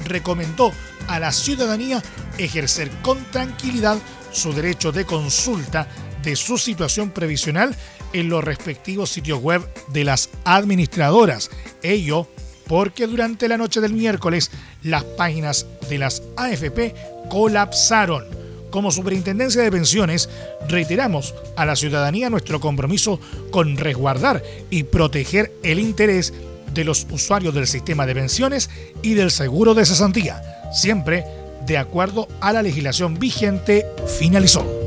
recomendó 0.05 0.71
a 1.07 1.19
la 1.19 1.31
ciudadanía 1.31 2.01
ejercer 2.37 2.89
con 3.01 3.23
tranquilidad 3.31 3.97
su 4.31 4.53
derecho 4.53 4.91
de 4.91 5.05
consulta 5.05 5.87
de 6.23 6.35
su 6.35 6.57
situación 6.57 7.11
previsional 7.11 7.75
en 8.13 8.29
los 8.29 8.43
respectivos 8.43 9.09
sitios 9.09 9.41
web 9.41 9.67
de 9.89 10.03
las 10.03 10.29
administradoras. 10.45 11.49
Ello 11.81 12.27
porque 12.67 13.07
durante 13.07 13.47
la 13.47 13.57
noche 13.57 13.81
del 13.81 13.93
miércoles 13.93 14.51
las 14.83 15.03
páginas 15.03 15.65
de 15.89 15.97
las 15.97 16.23
AFP 16.37 16.95
colapsaron. 17.29 18.25
Como 18.69 18.91
Superintendencia 18.91 19.61
de 19.61 19.71
Pensiones, 19.71 20.29
reiteramos 20.67 21.35
a 21.55 21.65
la 21.65 21.75
ciudadanía 21.75 22.31
nuestro 22.31 22.59
compromiso 22.59 23.19
con 23.51 23.77
resguardar 23.77 24.41
y 24.71 24.83
proteger 24.83 25.51
el 25.61 25.79
interés 25.79 26.33
de 26.73 26.83
los 26.83 27.05
usuarios 27.11 27.53
del 27.53 27.67
sistema 27.67 28.07
de 28.07 28.15
pensiones 28.15 28.71
y 29.03 29.13
del 29.13 29.29
seguro 29.29 29.75
de 29.75 29.85
cesantía, 29.85 30.41
siempre 30.73 31.23
de 31.67 31.77
acuerdo 31.77 32.27
a 32.41 32.51
la 32.51 32.63
legislación 32.63 33.19
vigente, 33.19 33.85
finalizó. 34.19 34.82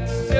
Got 0.00 0.37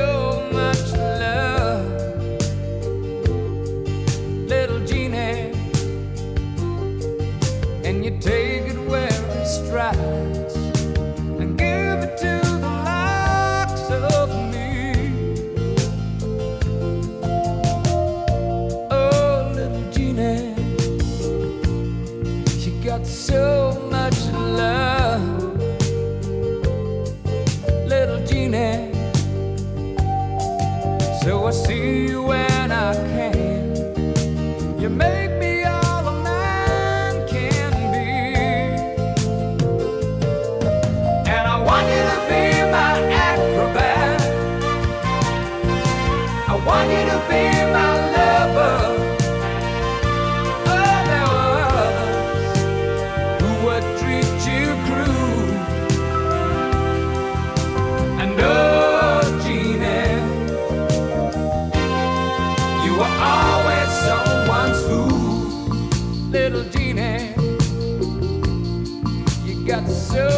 so 69.89 70.38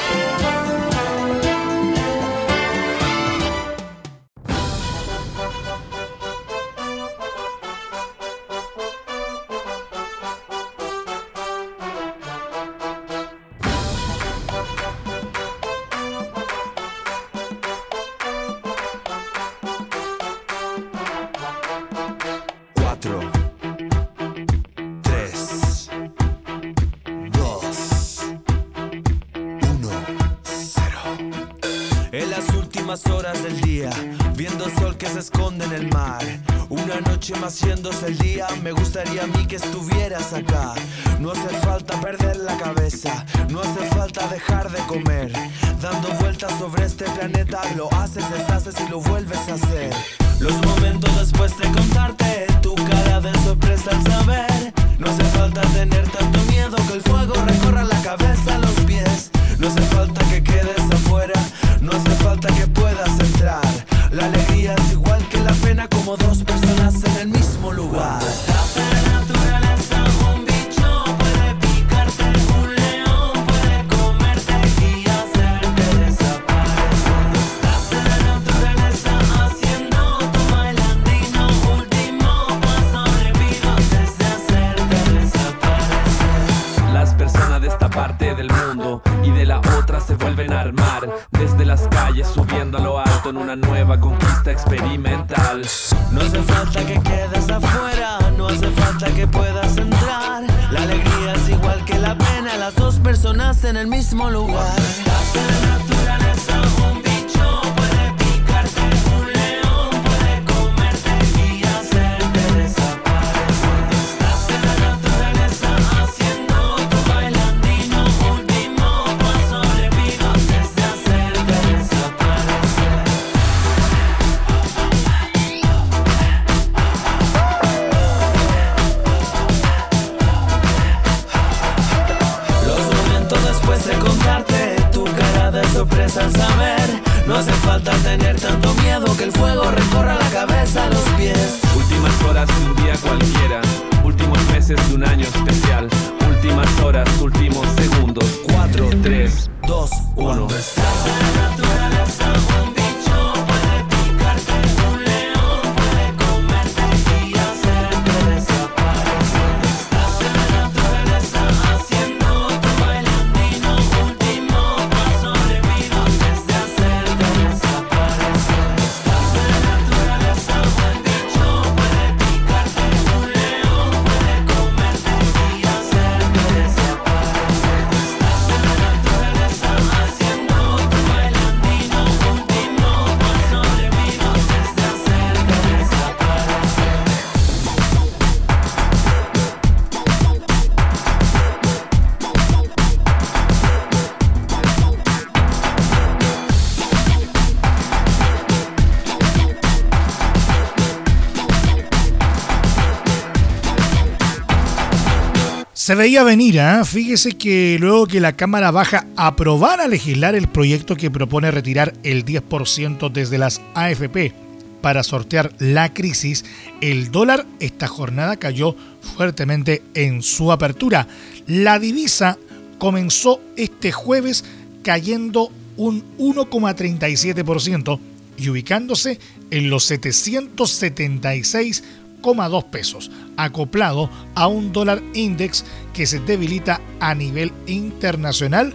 Se 205.91 205.95
veía 205.95 206.23
venir, 206.23 206.61
¿ah? 206.61 206.85
fíjese 206.85 207.33
que 207.33 207.75
luego 207.77 208.07
que 208.07 208.21
la 208.21 208.37
Cámara 208.37 208.71
Baja 208.71 209.07
aprobara 209.17 209.89
legislar 209.89 210.35
el 210.35 210.47
proyecto 210.47 210.95
que 210.95 211.11
propone 211.11 211.51
retirar 211.51 211.91
el 212.03 212.23
10% 212.23 213.11
desde 213.11 213.37
las 213.37 213.59
AFP 213.73 214.31
para 214.79 215.03
sortear 215.03 215.51
la 215.59 215.93
crisis, 215.93 216.45
el 216.79 217.11
dólar 217.11 217.45
esta 217.59 217.89
jornada 217.89 218.37
cayó 218.37 218.73
fuertemente 219.01 219.81
en 219.93 220.23
su 220.23 220.53
apertura. 220.53 221.09
La 221.45 221.77
divisa 221.77 222.37
comenzó 222.77 223.41
este 223.57 223.91
jueves 223.91 224.45
cayendo 224.83 225.51
un 225.75 226.05
1,37% 226.17 227.99
y 228.37 228.47
ubicándose 228.47 229.19
en 229.49 229.69
los 229.69 229.83
776 229.83 231.83
2,2 232.21 232.65
pesos, 232.65 233.11
acoplado 233.37 234.09
a 234.35 234.47
un 234.47 234.71
dólar 234.71 235.01
index 235.13 235.65
que 235.93 236.05
se 236.05 236.19
debilita 236.19 236.81
a 236.99 237.15
nivel 237.15 237.51
internacional, 237.67 238.73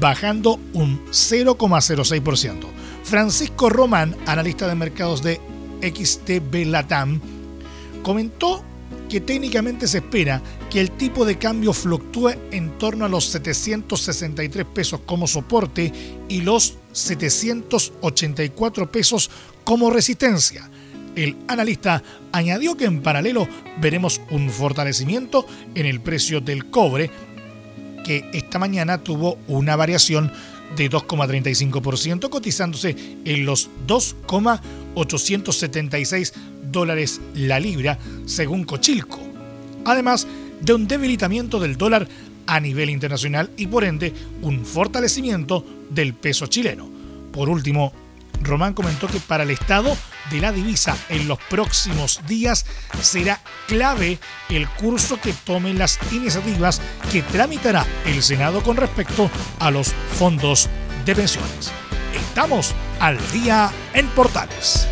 bajando 0.00 0.58
un 0.72 1.04
0,06%. 1.06 2.66
Francisco 3.04 3.70
Román, 3.70 4.16
analista 4.26 4.66
de 4.66 4.74
mercados 4.74 5.22
de 5.22 5.40
XTB 5.82 6.66
Latam, 6.66 7.20
comentó 8.02 8.64
que 9.08 9.20
técnicamente 9.20 9.86
se 9.86 9.98
espera 9.98 10.42
que 10.70 10.80
el 10.80 10.90
tipo 10.90 11.24
de 11.24 11.38
cambio 11.38 11.72
fluctúe 11.72 12.30
en 12.50 12.76
torno 12.78 13.04
a 13.04 13.08
los 13.08 13.26
763 13.26 14.66
pesos 14.66 15.00
como 15.06 15.28
soporte 15.28 15.92
y 16.28 16.40
los 16.40 16.78
784 16.92 18.90
pesos 18.90 19.30
como 19.62 19.90
resistencia 19.90 20.68
el 21.16 21.36
analista 21.48 22.04
añadió 22.30 22.76
que 22.76 22.84
en 22.84 23.00
paralelo 23.00 23.48
veremos 23.80 24.20
un 24.30 24.50
fortalecimiento 24.50 25.46
en 25.74 25.86
el 25.86 26.00
precio 26.00 26.42
del 26.42 26.66
cobre, 26.66 27.10
que 28.04 28.28
esta 28.34 28.58
mañana 28.58 28.98
tuvo 28.98 29.38
una 29.48 29.76
variación 29.76 30.30
de 30.76 30.90
2,35%, 30.90 32.28
cotizándose 32.28 32.94
en 33.24 33.46
los 33.46 33.70
2,876 33.86 36.34
dólares 36.70 37.22
la 37.34 37.58
libra, 37.60 37.98
según 38.26 38.64
Cochilco. 38.64 39.20
Además 39.86 40.26
de 40.60 40.74
un 40.74 40.86
debilitamiento 40.86 41.58
del 41.58 41.78
dólar 41.78 42.06
a 42.46 42.60
nivel 42.60 42.90
internacional 42.90 43.50
y 43.56 43.68
por 43.68 43.84
ende 43.84 44.12
un 44.42 44.66
fortalecimiento 44.66 45.64
del 45.88 46.12
peso 46.12 46.46
chileno. 46.46 46.86
Por 47.32 47.48
último, 47.48 47.94
Román 48.42 48.74
comentó 48.74 49.08
que 49.08 49.20
para 49.20 49.44
el 49.44 49.50
Estado 49.50 49.96
de 50.30 50.40
la 50.40 50.52
divisa 50.52 50.96
en 51.08 51.28
los 51.28 51.38
próximos 51.50 52.20
días, 52.26 52.66
será 53.00 53.40
clave 53.66 54.18
el 54.48 54.68
curso 54.68 55.20
que 55.20 55.32
tomen 55.32 55.78
las 55.78 55.98
iniciativas 56.12 56.80
que 57.10 57.22
tramitará 57.22 57.86
el 58.06 58.22
Senado 58.22 58.62
con 58.62 58.76
respecto 58.76 59.30
a 59.58 59.70
los 59.70 59.92
fondos 60.18 60.68
de 61.04 61.14
pensiones. 61.14 61.70
Estamos 62.14 62.74
al 63.00 63.18
día 63.32 63.70
en 63.94 64.08
Portales. 64.08 64.88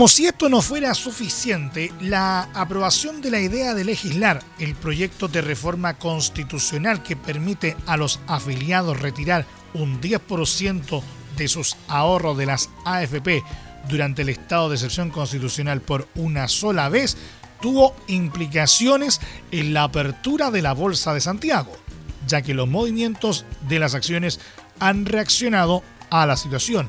Como 0.00 0.08
si 0.08 0.24
esto 0.24 0.48
no 0.48 0.62
fuera 0.62 0.94
suficiente, 0.94 1.92
la 2.00 2.48
aprobación 2.54 3.20
de 3.20 3.30
la 3.30 3.38
idea 3.38 3.74
de 3.74 3.84
legislar 3.84 4.42
el 4.58 4.74
proyecto 4.74 5.28
de 5.28 5.42
reforma 5.42 5.98
constitucional 5.98 7.02
que 7.02 7.16
permite 7.16 7.76
a 7.84 7.98
los 7.98 8.18
afiliados 8.26 8.98
retirar 8.98 9.44
un 9.74 10.00
10% 10.00 11.02
de 11.36 11.48
sus 11.48 11.76
ahorros 11.86 12.38
de 12.38 12.46
las 12.46 12.70
AFP 12.86 13.44
durante 13.90 14.22
el 14.22 14.30
estado 14.30 14.70
de 14.70 14.76
excepción 14.76 15.10
constitucional 15.10 15.82
por 15.82 16.08
una 16.14 16.48
sola 16.48 16.88
vez 16.88 17.18
tuvo 17.60 17.94
implicaciones 18.06 19.20
en 19.50 19.74
la 19.74 19.82
apertura 19.82 20.50
de 20.50 20.62
la 20.62 20.72
Bolsa 20.72 21.12
de 21.12 21.20
Santiago, 21.20 21.76
ya 22.26 22.40
que 22.40 22.54
los 22.54 22.66
movimientos 22.66 23.44
de 23.68 23.78
las 23.78 23.94
acciones 23.94 24.40
han 24.78 25.04
reaccionado 25.04 25.82
a 26.08 26.24
la 26.24 26.38
situación. 26.38 26.88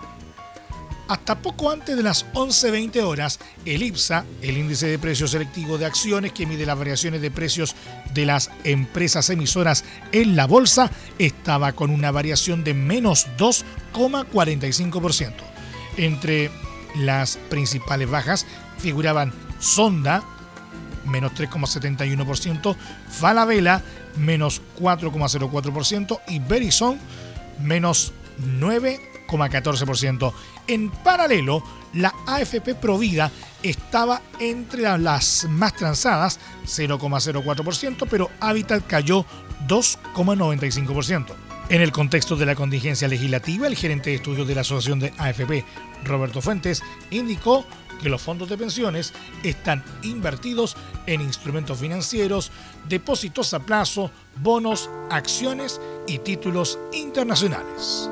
Hasta 1.11 1.35
poco 1.39 1.69
antes 1.69 1.97
de 1.97 2.03
las 2.03 2.25
11.20 2.31 3.03
horas, 3.03 3.41
el 3.65 3.83
IPSA, 3.83 4.23
el 4.41 4.57
índice 4.57 4.87
de 4.87 4.97
precios 4.97 5.31
selectivo 5.31 5.77
de 5.77 5.85
acciones 5.85 6.31
que 6.31 6.45
mide 6.45 6.65
las 6.65 6.77
variaciones 6.77 7.21
de 7.21 7.29
precios 7.29 7.75
de 8.13 8.25
las 8.25 8.49
empresas 8.63 9.29
emisoras 9.29 9.83
en 10.13 10.37
la 10.37 10.47
bolsa, 10.47 10.89
estaba 11.19 11.73
con 11.73 11.89
una 11.89 12.11
variación 12.11 12.63
de 12.63 12.73
menos 12.73 13.27
2,45%. 13.37 15.33
Entre 15.97 16.49
las 16.95 17.35
principales 17.49 18.09
bajas 18.09 18.45
figuraban 18.77 19.33
Sonda, 19.59 20.23
menos 21.03 21.33
3,71%, 21.33 22.73
Falabella, 23.09 23.83
menos 24.15 24.61
4,04% 24.79 26.21
y 26.29 26.39
Verizon, 26.39 26.97
menos 27.59 28.13
9,14%. 28.39 30.33
En 30.67 30.89
paralelo, 30.89 31.63
la 31.93 32.13
AFP 32.27 32.75
Provida 32.75 33.31
estaba 33.63 34.21
entre 34.39 34.83
las 34.97 35.45
más 35.49 35.75
transadas, 35.75 36.39
0,04%, 36.65 38.07
pero 38.09 38.29
Habitat 38.39 38.85
cayó 38.87 39.25
2,95%. 39.67 41.33
En 41.69 41.81
el 41.81 41.91
contexto 41.91 42.35
de 42.35 42.45
la 42.45 42.55
contingencia 42.55 43.07
legislativa, 43.07 43.65
el 43.65 43.77
gerente 43.77 44.09
de 44.09 44.17
estudios 44.17 44.47
de 44.47 44.55
la 44.55 44.61
Asociación 44.61 44.99
de 44.99 45.13
AFP, 45.17 45.63
Roberto 46.03 46.41
Fuentes, 46.41 46.83
indicó 47.11 47.65
que 48.01 48.09
los 48.09 48.21
fondos 48.21 48.49
de 48.49 48.57
pensiones 48.57 49.13
están 49.43 49.83
invertidos 50.01 50.75
en 51.05 51.21
instrumentos 51.21 51.79
financieros, 51.79 52.51
depósitos 52.89 53.53
a 53.53 53.59
plazo, 53.59 54.11
bonos, 54.41 54.89
acciones 55.09 55.79
y 56.07 56.19
títulos 56.19 56.77
internacionales. 56.91 58.09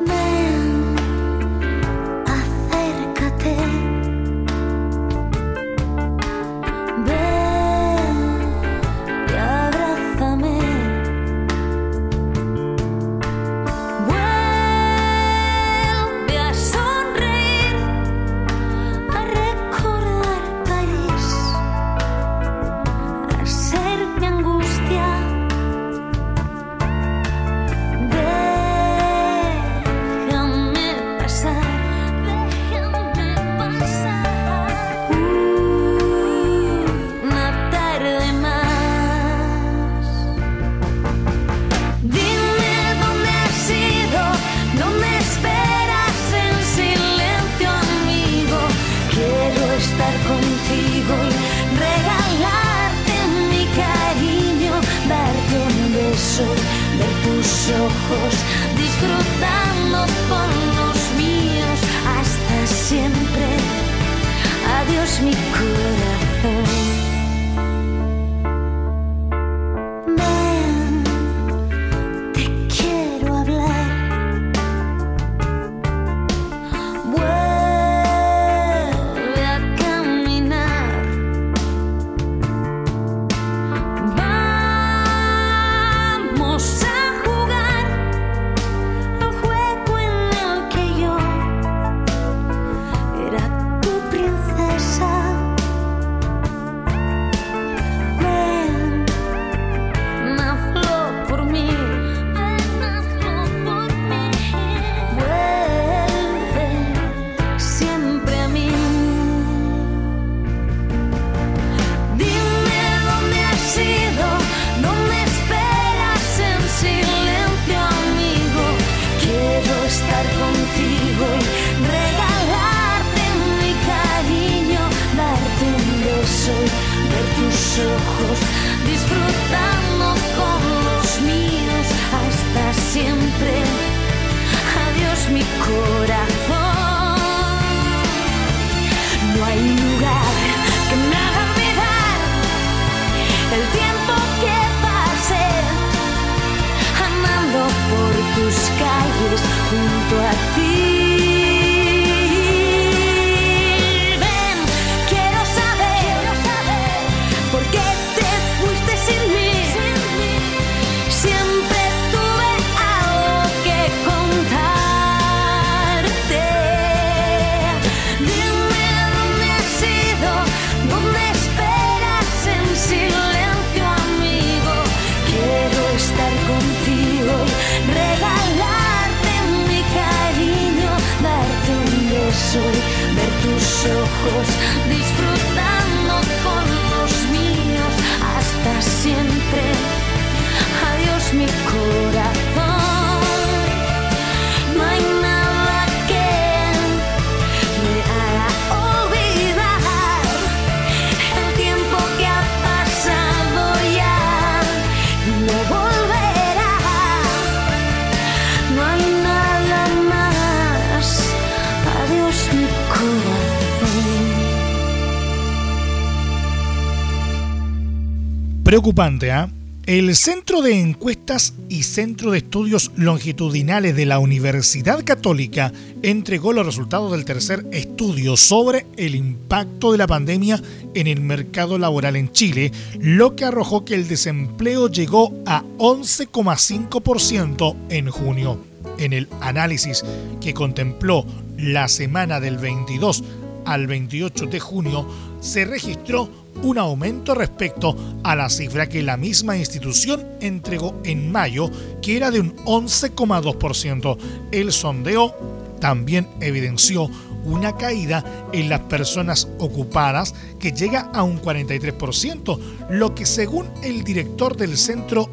Preocupante, 218.79 219.29
¿ah? 219.29 219.49
El 219.85 220.15
Centro 220.15 220.61
de 220.61 220.79
Encuestas 220.79 221.53
y 221.67 221.83
Centro 221.83 222.31
de 222.31 222.37
Estudios 222.37 222.93
Longitudinales 222.95 223.93
de 223.93 224.05
la 224.05 224.19
Universidad 224.19 225.03
Católica 225.03 225.73
entregó 226.01 226.53
los 226.53 226.65
resultados 226.65 227.11
del 227.11 227.25
tercer 227.25 227.65
estudio 227.73 228.37
sobre 228.37 228.85
el 228.95 229.15
impacto 229.15 229.91
de 229.91 229.97
la 229.97 230.07
pandemia 230.07 230.61
en 230.93 231.07
el 231.07 231.19
mercado 231.19 231.77
laboral 231.77 232.15
en 232.15 232.31
Chile, 232.31 232.71
lo 233.01 233.35
que 233.35 233.43
arrojó 233.43 233.83
que 233.83 233.95
el 233.95 234.07
desempleo 234.07 234.87
llegó 234.87 235.33
a 235.45 235.61
11,5% 235.77 237.75
en 237.89 238.09
junio. 238.09 238.63
En 238.97 239.11
el 239.11 239.27
análisis 239.41 240.05
que 240.39 240.53
contempló 240.53 241.25
la 241.57 241.89
semana 241.89 242.39
del 242.39 242.57
22 242.57 243.25
al 243.65 243.87
28 243.87 244.45
de 244.45 244.59
junio, 244.61 245.05
se 245.41 245.65
registró 245.65 246.29
un 246.63 246.77
aumento 246.77 247.35
respecto 247.35 247.95
a 248.23 248.35
la 248.35 248.49
cifra 248.49 248.89
que 248.89 249.03
la 249.03 249.17
misma 249.17 249.57
institución 249.57 250.25
entregó 250.41 250.99
en 251.03 251.31
mayo, 251.31 251.69
que 252.01 252.17
era 252.17 252.31
de 252.31 252.39
un 252.39 252.55
11,2%. 252.57 254.17
El 254.51 254.71
sondeo 254.71 255.35
también 255.79 256.27
evidenció 256.41 257.09
una 257.45 257.77
caída 257.77 258.23
en 258.51 258.69
las 258.69 258.81
personas 258.81 259.47
ocupadas 259.59 260.35
que 260.59 260.71
llega 260.71 261.09
a 261.13 261.23
un 261.23 261.41
43%, 261.41 262.59
lo 262.89 263.15
que 263.15 263.25
según 263.25 263.67
el 263.83 264.03
director 264.03 264.57
del 264.57 264.77
centro 264.77 265.29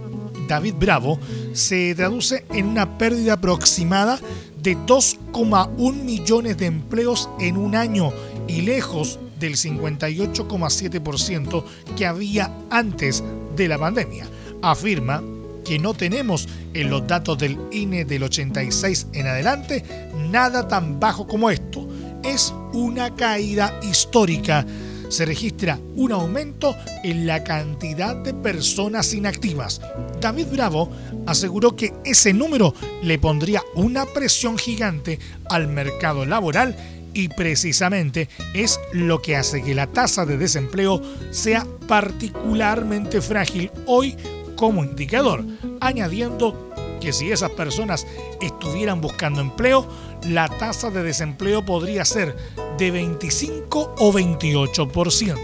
David 0.48 0.74
Bravo 0.78 1.18
se 1.52 1.94
traduce 1.94 2.44
en 2.52 2.66
una 2.66 2.98
pérdida 2.98 3.34
aproximada 3.34 4.20
de 4.62 4.76
2,1 4.76 5.94
millones 5.94 6.56
de 6.56 6.66
empleos 6.66 7.28
en 7.40 7.56
un 7.56 7.74
año 7.74 8.12
y 8.46 8.62
lejos 8.62 9.18
del 9.38 9.56
58,7% 9.56 11.64
que 11.96 12.06
había 12.06 12.52
antes 12.70 13.22
de 13.56 13.68
la 13.68 13.78
pandemia. 13.78 14.26
Afirma 14.62 15.22
que 15.64 15.78
no 15.78 15.94
tenemos 15.94 16.48
en 16.74 16.90
los 16.90 17.06
datos 17.06 17.38
del 17.38 17.58
INE 17.72 18.04
del 18.04 18.22
86 18.22 19.08
en 19.12 19.26
adelante 19.26 19.84
nada 20.30 20.68
tan 20.68 21.00
bajo 21.00 21.26
como 21.26 21.50
esto. 21.50 21.88
Es 22.22 22.54
una 22.72 23.14
caída 23.14 23.78
histórica. 23.82 24.64
Se 25.08 25.24
registra 25.24 25.78
un 25.94 26.12
aumento 26.12 26.74
en 27.04 27.26
la 27.26 27.44
cantidad 27.44 28.16
de 28.16 28.34
personas 28.34 29.12
inactivas. 29.12 29.80
David 30.20 30.46
Bravo 30.52 30.90
aseguró 31.26 31.76
que 31.76 31.94
ese 32.04 32.32
número 32.32 32.74
le 33.02 33.18
pondría 33.18 33.62
una 33.74 34.04
presión 34.06 34.58
gigante 34.58 35.18
al 35.48 35.68
mercado 35.68 36.26
laboral 36.26 36.76
y 37.16 37.28
precisamente 37.28 38.28
es 38.52 38.78
lo 38.92 39.22
que 39.22 39.36
hace 39.36 39.62
que 39.62 39.74
la 39.74 39.86
tasa 39.86 40.26
de 40.26 40.36
desempleo 40.36 41.00
sea 41.30 41.66
particularmente 41.88 43.22
frágil 43.22 43.70
hoy 43.86 44.14
como 44.54 44.84
indicador, 44.84 45.42
añadiendo 45.80 46.74
que 47.00 47.14
si 47.14 47.32
esas 47.32 47.50
personas 47.52 48.06
estuvieran 48.42 49.00
buscando 49.00 49.40
empleo, 49.40 49.88
la 50.28 50.46
tasa 50.48 50.90
de 50.90 51.02
desempleo 51.02 51.64
podría 51.64 52.04
ser 52.04 52.36
de 52.76 52.90
25 52.90 53.94
o 53.96 54.12
28%. 54.12 55.36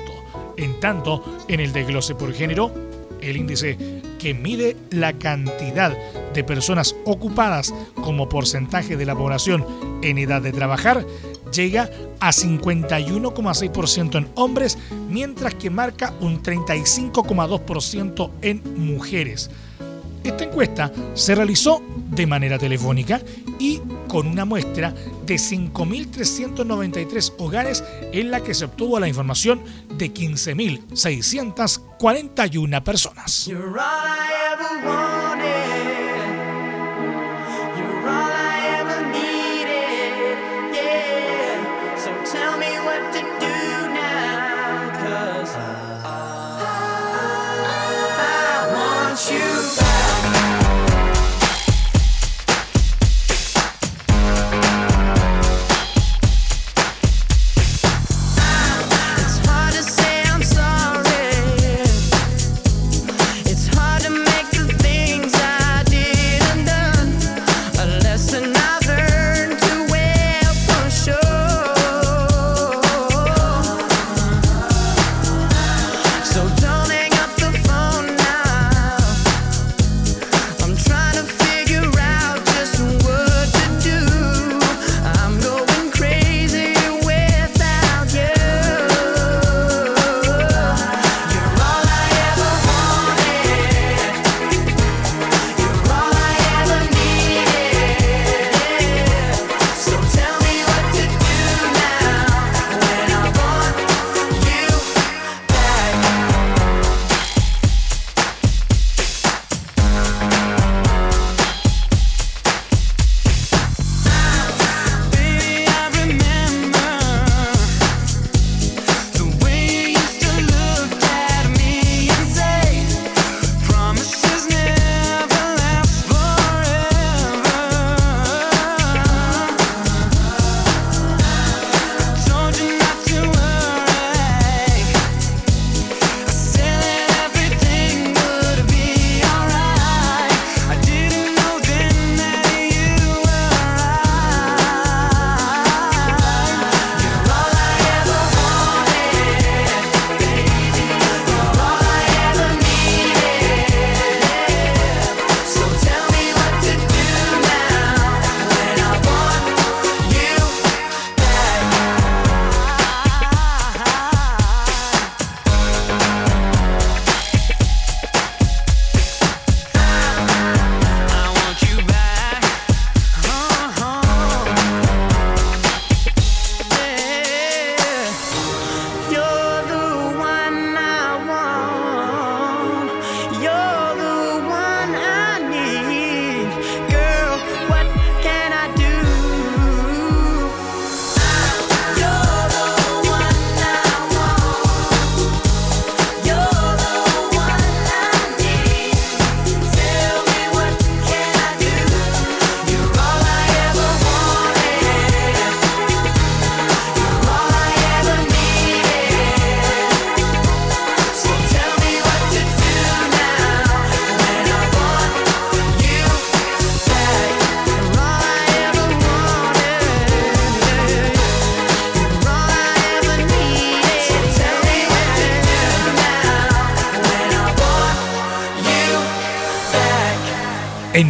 En 0.58 0.78
tanto, 0.78 1.24
en 1.48 1.60
el 1.60 1.72
desglose 1.72 2.14
por 2.14 2.34
género, 2.34 2.70
el 3.22 3.38
índice 3.38 3.78
que 4.18 4.34
mide 4.34 4.76
la 4.90 5.14
cantidad 5.14 5.96
de 6.34 6.44
personas 6.44 6.94
ocupadas 7.06 7.72
como 7.94 8.28
porcentaje 8.28 8.96
de 8.96 9.06
la 9.06 9.14
población 9.14 9.64
en 10.02 10.18
edad 10.18 10.42
de 10.42 10.52
trabajar, 10.52 11.06
llega 11.52 11.90
a 12.20 12.30
51,6% 12.30 14.16
en 14.16 14.28
hombres, 14.34 14.78
mientras 15.08 15.54
que 15.54 15.70
marca 15.70 16.12
un 16.20 16.42
35,2% 16.42 18.30
en 18.42 18.94
mujeres. 18.94 19.50
Esta 20.24 20.44
encuesta 20.44 20.92
se 21.14 21.34
realizó 21.34 21.82
de 22.10 22.26
manera 22.26 22.58
telefónica 22.58 23.22
y 23.58 23.80
con 24.08 24.28
una 24.28 24.44
muestra 24.44 24.94
de 25.24 25.34
5.393 25.34 27.32
hogares 27.38 27.82
en 28.12 28.30
la 28.30 28.42
que 28.42 28.52
se 28.54 28.66
obtuvo 28.66 29.00
la 29.00 29.08
información 29.08 29.62
de 29.96 30.12
15.641 30.12 32.82
personas. 32.82 33.50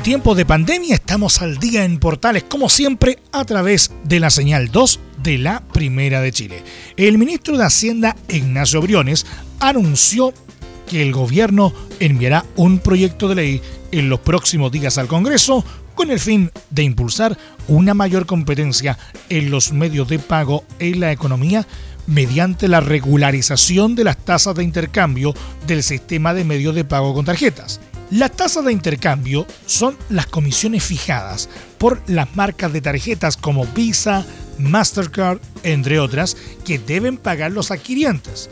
En 0.02 0.06
tiempo 0.06 0.34
de 0.34 0.44
pandemia 0.44 0.96
estamos 0.96 1.42
al 1.42 1.58
día 1.58 1.84
en 1.84 2.00
Portales, 2.00 2.42
como 2.42 2.68
siempre, 2.68 3.20
a 3.30 3.44
través 3.44 3.92
de 4.02 4.18
la 4.18 4.30
señal 4.30 4.72
2 4.72 4.98
de 5.22 5.38
la 5.38 5.60
Primera 5.60 6.20
de 6.20 6.32
Chile. 6.32 6.64
El 6.96 7.18
ministro 7.18 7.56
de 7.56 7.64
Hacienda, 7.64 8.16
Ignacio 8.28 8.82
Briones, 8.82 9.24
anunció 9.60 10.34
que 10.88 11.02
el 11.02 11.12
gobierno 11.12 11.72
enviará 12.00 12.44
un 12.56 12.80
proyecto 12.80 13.28
de 13.28 13.36
ley 13.36 13.62
en 13.92 14.08
los 14.08 14.18
próximos 14.18 14.72
días 14.72 14.98
al 14.98 15.06
Congreso 15.06 15.64
con 15.94 16.10
el 16.10 16.18
fin 16.18 16.50
de 16.70 16.82
impulsar 16.82 17.38
una 17.68 17.94
mayor 17.94 18.26
competencia 18.26 18.98
en 19.28 19.52
los 19.52 19.72
medios 19.72 20.08
de 20.08 20.18
pago 20.18 20.64
en 20.80 20.98
la 20.98 21.12
economía 21.12 21.64
mediante 22.08 22.66
la 22.66 22.80
regularización 22.80 23.94
de 23.94 24.02
las 24.02 24.16
tasas 24.16 24.56
de 24.56 24.64
intercambio 24.64 25.32
del 25.68 25.84
sistema 25.84 26.34
de 26.34 26.42
medios 26.42 26.74
de 26.74 26.84
pago 26.84 27.14
con 27.14 27.24
tarjetas. 27.24 27.78
Las 28.12 28.32
tasas 28.32 28.66
de 28.66 28.72
intercambio 28.74 29.46
son 29.64 29.96
las 30.10 30.26
comisiones 30.26 30.84
fijadas 30.84 31.48
por 31.78 32.02
las 32.10 32.36
marcas 32.36 32.70
de 32.70 32.82
tarjetas 32.82 33.38
como 33.38 33.64
Visa, 33.64 34.26
Mastercard, 34.58 35.38
entre 35.62 35.98
otras, 35.98 36.36
que 36.62 36.78
deben 36.78 37.16
pagar 37.16 37.52
los 37.52 37.70
adquirientes, 37.70 38.50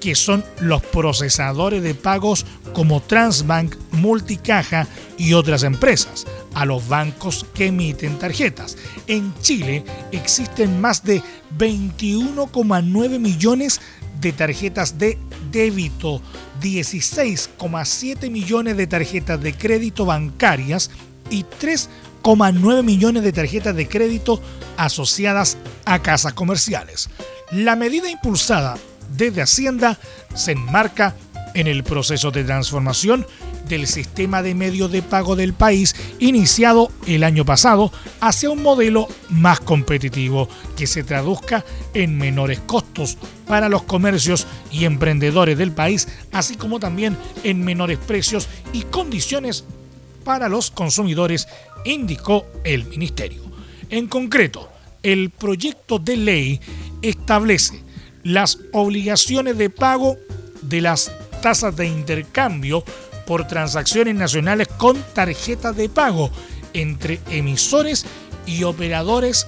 que 0.00 0.14
son 0.14 0.42
los 0.60 0.80
procesadores 0.80 1.82
de 1.82 1.94
pagos 1.94 2.46
como 2.72 3.02
Transbank, 3.02 3.76
Multicaja 3.90 4.88
y 5.18 5.34
otras 5.34 5.62
empresas, 5.62 6.24
a 6.54 6.64
los 6.64 6.88
bancos 6.88 7.44
que 7.52 7.66
emiten 7.66 8.18
tarjetas. 8.18 8.78
En 9.08 9.34
Chile 9.42 9.84
existen 10.12 10.80
más 10.80 11.04
de 11.04 11.20
21,9 11.58 13.18
millones 13.18 13.78
de 13.78 14.01
tarjetas 14.30 14.98
de 14.98 15.18
débito, 15.50 16.22
16,7 16.60 18.30
millones 18.30 18.76
de 18.76 18.86
tarjetas 18.86 19.40
de 19.40 19.52
crédito 19.52 20.06
bancarias 20.06 20.90
y 21.30 21.42
3,9 21.42 22.84
millones 22.84 23.24
de 23.24 23.32
tarjetas 23.32 23.74
de 23.74 23.88
crédito 23.88 24.40
asociadas 24.76 25.56
a 25.84 26.00
casas 26.00 26.34
comerciales. 26.34 27.10
La 27.50 27.74
medida 27.74 28.08
impulsada 28.08 28.78
desde 29.16 29.42
Hacienda 29.42 29.98
se 30.34 30.52
enmarca 30.52 31.16
en 31.54 31.66
el 31.66 31.82
proceso 31.82 32.30
de 32.30 32.44
transformación 32.44 33.26
del 33.68 33.86
sistema 33.86 34.42
de 34.42 34.54
medios 34.54 34.90
de 34.90 35.02
pago 35.02 35.36
del 35.36 35.54
país 35.54 35.94
iniciado 36.18 36.90
el 37.06 37.24
año 37.24 37.44
pasado 37.44 37.92
hacia 38.20 38.50
un 38.50 38.62
modelo 38.62 39.08
más 39.30 39.60
competitivo 39.60 40.48
que 40.76 40.86
se 40.86 41.04
traduzca 41.04 41.64
en 41.94 42.18
menores 42.18 42.60
costos 42.60 43.18
para 43.46 43.68
los 43.68 43.82
comercios 43.82 44.46
y 44.70 44.84
emprendedores 44.84 45.58
del 45.58 45.72
país, 45.72 46.08
así 46.32 46.56
como 46.56 46.80
también 46.80 47.16
en 47.44 47.64
menores 47.64 47.98
precios 47.98 48.48
y 48.72 48.82
condiciones 48.82 49.64
para 50.24 50.48
los 50.48 50.70
consumidores, 50.70 51.48
indicó 51.84 52.46
el 52.64 52.84
ministerio. 52.84 53.42
En 53.90 54.06
concreto, 54.06 54.70
el 55.02 55.30
proyecto 55.30 55.98
de 55.98 56.16
ley 56.16 56.60
establece 57.02 57.82
las 58.22 58.58
obligaciones 58.72 59.58
de 59.58 59.68
pago 59.68 60.16
de 60.62 60.80
las 60.80 61.10
tasas 61.42 61.76
de 61.76 61.86
intercambio 61.86 62.84
por 63.26 63.46
transacciones 63.46 64.14
nacionales 64.14 64.68
con 64.68 64.96
tarjeta 65.14 65.72
de 65.72 65.88
pago 65.88 66.30
entre 66.72 67.20
emisores 67.30 68.06
y 68.46 68.64
operadores 68.64 69.46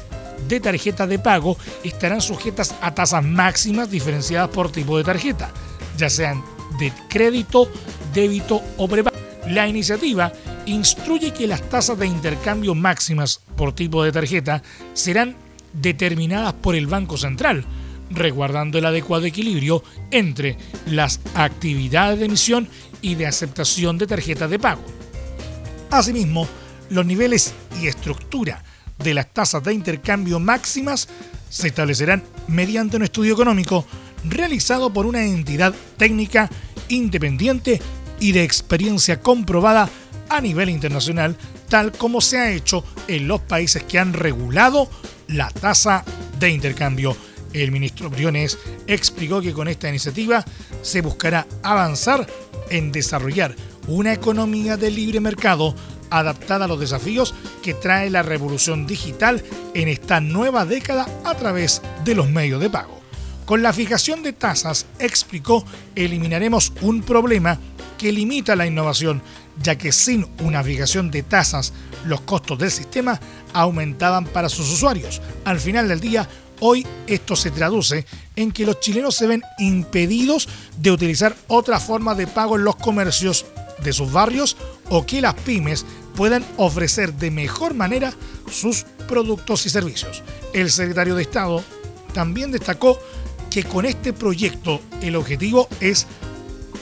de 0.48 0.60
tarjeta 0.60 1.06
de 1.06 1.18
pago 1.18 1.56
estarán 1.82 2.20
sujetas 2.20 2.74
a 2.80 2.94
tasas 2.94 3.24
máximas 3.24 3.90
diferenciadas 3.90 4.50
por 4.50 4.70
tipo 4.70 4.98
de 4.98 5.04
tarjeta, 5.04 5.50
ya 5.96 6.10
sean 6.10 6.44
de 6.78 6.92
crédito, 7.08 7.70
débito 8.12 8.60
o 8.76 8.88
prepago. 8.88 9.16
La 9.48 9.68
iniciativa 9.68 10.32
instruye 10.66 11.32
que 11.32 11.46
las 11.46 11.62
tasas 11.68 11.98
de 11.98 12.06
intercambio 12.06 12.74
máximas 12.74 13.40
por 13.56 13.74
tipo 13.74 14.02
de 14.02 14.12
tarjeta 14.12 14.62
serán 14.94 15.36
determinadas 15.72 16.54
por 16.54 16.74
el 16.74 16.86
Banco 16.86 17.16
Central, 17.16 17.64
resguardando 18.10 18.78
el 18.78 18.86
adecuado 18.86 19.26
equilibrio 19.26 19.82
entre 20.10 20.56
las 20.86 21.20
actividades 21.34 22.18
de 22.18 22.26
emisión 22.26 22.68
y 23.04 23.16
de 23.16 23.26
aceptación 23.26 23.98
de 23.98 24.06
tarjetas 24.06 24.48
de 24.48 24.58
pago. 24.58 24.82
Asimismo, 25.90 26.48
los 26.88 27.04
niveles 27.04 27.52
y 27.78 27.86
estructura 27.86 28.64
de 28.98 29.12
las 29.12 29.30
tasas 29.30 29.62
de 29.62 29.74
intercambio 29.74 30.40
máximas 30.40 31.08
se 31.50 31.68
establecerán 31.68 32.24
mediante 32.48 32.96
un 32.96 33.02
estudio 33.02 33.34
económico 33.34 33.84
realizado 34.24 34.90
por 34.90 35.04
una 35.04 35.22
entidad 35.22 35.74
técnica 35.98 36.48
independiente 36.88 37.82
y 38.20 38.32
de 38.32 38.42
experiencia 38.42 39.20
comprobada 39.20 39.90
a 40.30 40.40
nivel 40.40 40.70
internacional, 40.70 41.36
tal 41.68 41.92
como 41.92 42.22
se 42.22 42.38
ha 42.38 42.52
hecho 42.52 42.84
en 43.06 43.28
los 43.28 43.42
países 43.42 43.82
que 43.82 43.98
han 43.98 44.14
regulado 44.14 44.88
la 45.28 45.50
tasa 45.50 46.04
de 46.40 46.48
intercambio. 46.48 47.14
El 47.52 47.70
ministro 47.70 48.08
Briones 48.08 48.58
explicó 48.86 49.42
que 49.42 49.52
con 49.52 49.68
esta 49.68 49.90
iniciativa 49.90 50.42
se 50.80 51.02
buscará 51.02 51.46
avanzar 51.62 52.26
en 52.70 52.92
desarrollar 52.92 53.54
una 53.86 54.12
economía 54.12 54.76
de 54.76 54.90
libre 54.90 55.20
mercado 55.20 55.74
adaptada 56.10 56.66
a 56.66 56.68
los 56.68 56.80
desafíos 56.80 57.34
que 57.62 57.74
trae 57.74 58.10
la 58.10 58.22
revolución 58.22 58.86
digital 58.86 59.42
en 59.74 59.88
esta 59.88 60.20
nueva 60.20 60.64
década 60.64 61.06
a 61.24 61.34
través 61.34 61.82
de 62.04 62.14
los 62.14 62.28
medios 62.28 62.60
de 62.60 62.70
pago. 62.70 63.00
Con 63.44 63.62
la 63.62 63.72
fijación 63.72 64.22
de 64.22 64.32
tasas, 64.32 64.86
explicó, 64.98 65.64
eliminaremos 65.94 66.72
un 66.80 67.02
problema 67.02 67.58
que 67.98 68.12
limita 68.12 68.56
la 68.56 68.66
innovación, 68.66 69.22
ya 69.62 69.76
que 69.76 69.92
sin 69.92 70.26
una 70.42 70.64
fijación 70.64 71.10
de 71.10 71.22
tasas, 71.22 71.72
los 72.06 72.22
costos 72.22 72.58
del 72.58 72.70
sistema 72.70 73.20
aumentaban 73.52 74.24
para 74.24 74.48
sus 74.48 74.70
usuarios. 74.72 75.20
Al 75.44 75.60
final 75.60 75.88
del 75.88 76.00
día, 76.00 76.28
hoy 76.60 76.86
esto 77.06 77.36
se 77.36 77.50
traduce 77.50 78.06
en 78.36 78.52
que 78.52 78.66
los 78.66 78.80
chilenos 78.80 79.14
se 79.14 79.26
ven 79.26 79.42
impedidos 79.58 80.48
de 80.78 80.90
utilizar 80.90 81.36
otra 81.48 81.80
forma 81.80 82.14
de 82.14 82.26
pago 82.26 82.56
en 82.56 82.64
los 82.64 82.76
comercios 82.76 83.46
de 83.82 83.92
sus 83.92 84.12
barrios 84.12 84.56
o 84.90 85.06
que 85.06 85.20
las 85.20 85.34
pymes 85.34 85.84
puedan 86.14 86.44
ofrecer 86.56 87.12
de 87.14 87.30
mejor 87.30 87.74
manera 87.74 88.12
sus 88.50 88.84
productos 89.08 89.66
y 89.66 89.70
servicios. 89.70 90.22
El 90.52 90.70
secretario 90.70 91.14
de 91.14 91.22
Estado 91.22 91.62
también 92.12 92.52
destacó 92.52 92.98
que 93.50 93.64
con 93.64 93.84
este 93.84 94.12
proyecto 94.12 94.80
el 95.00 95.16
objetivo 95.16 95.68
es 95.80 96.06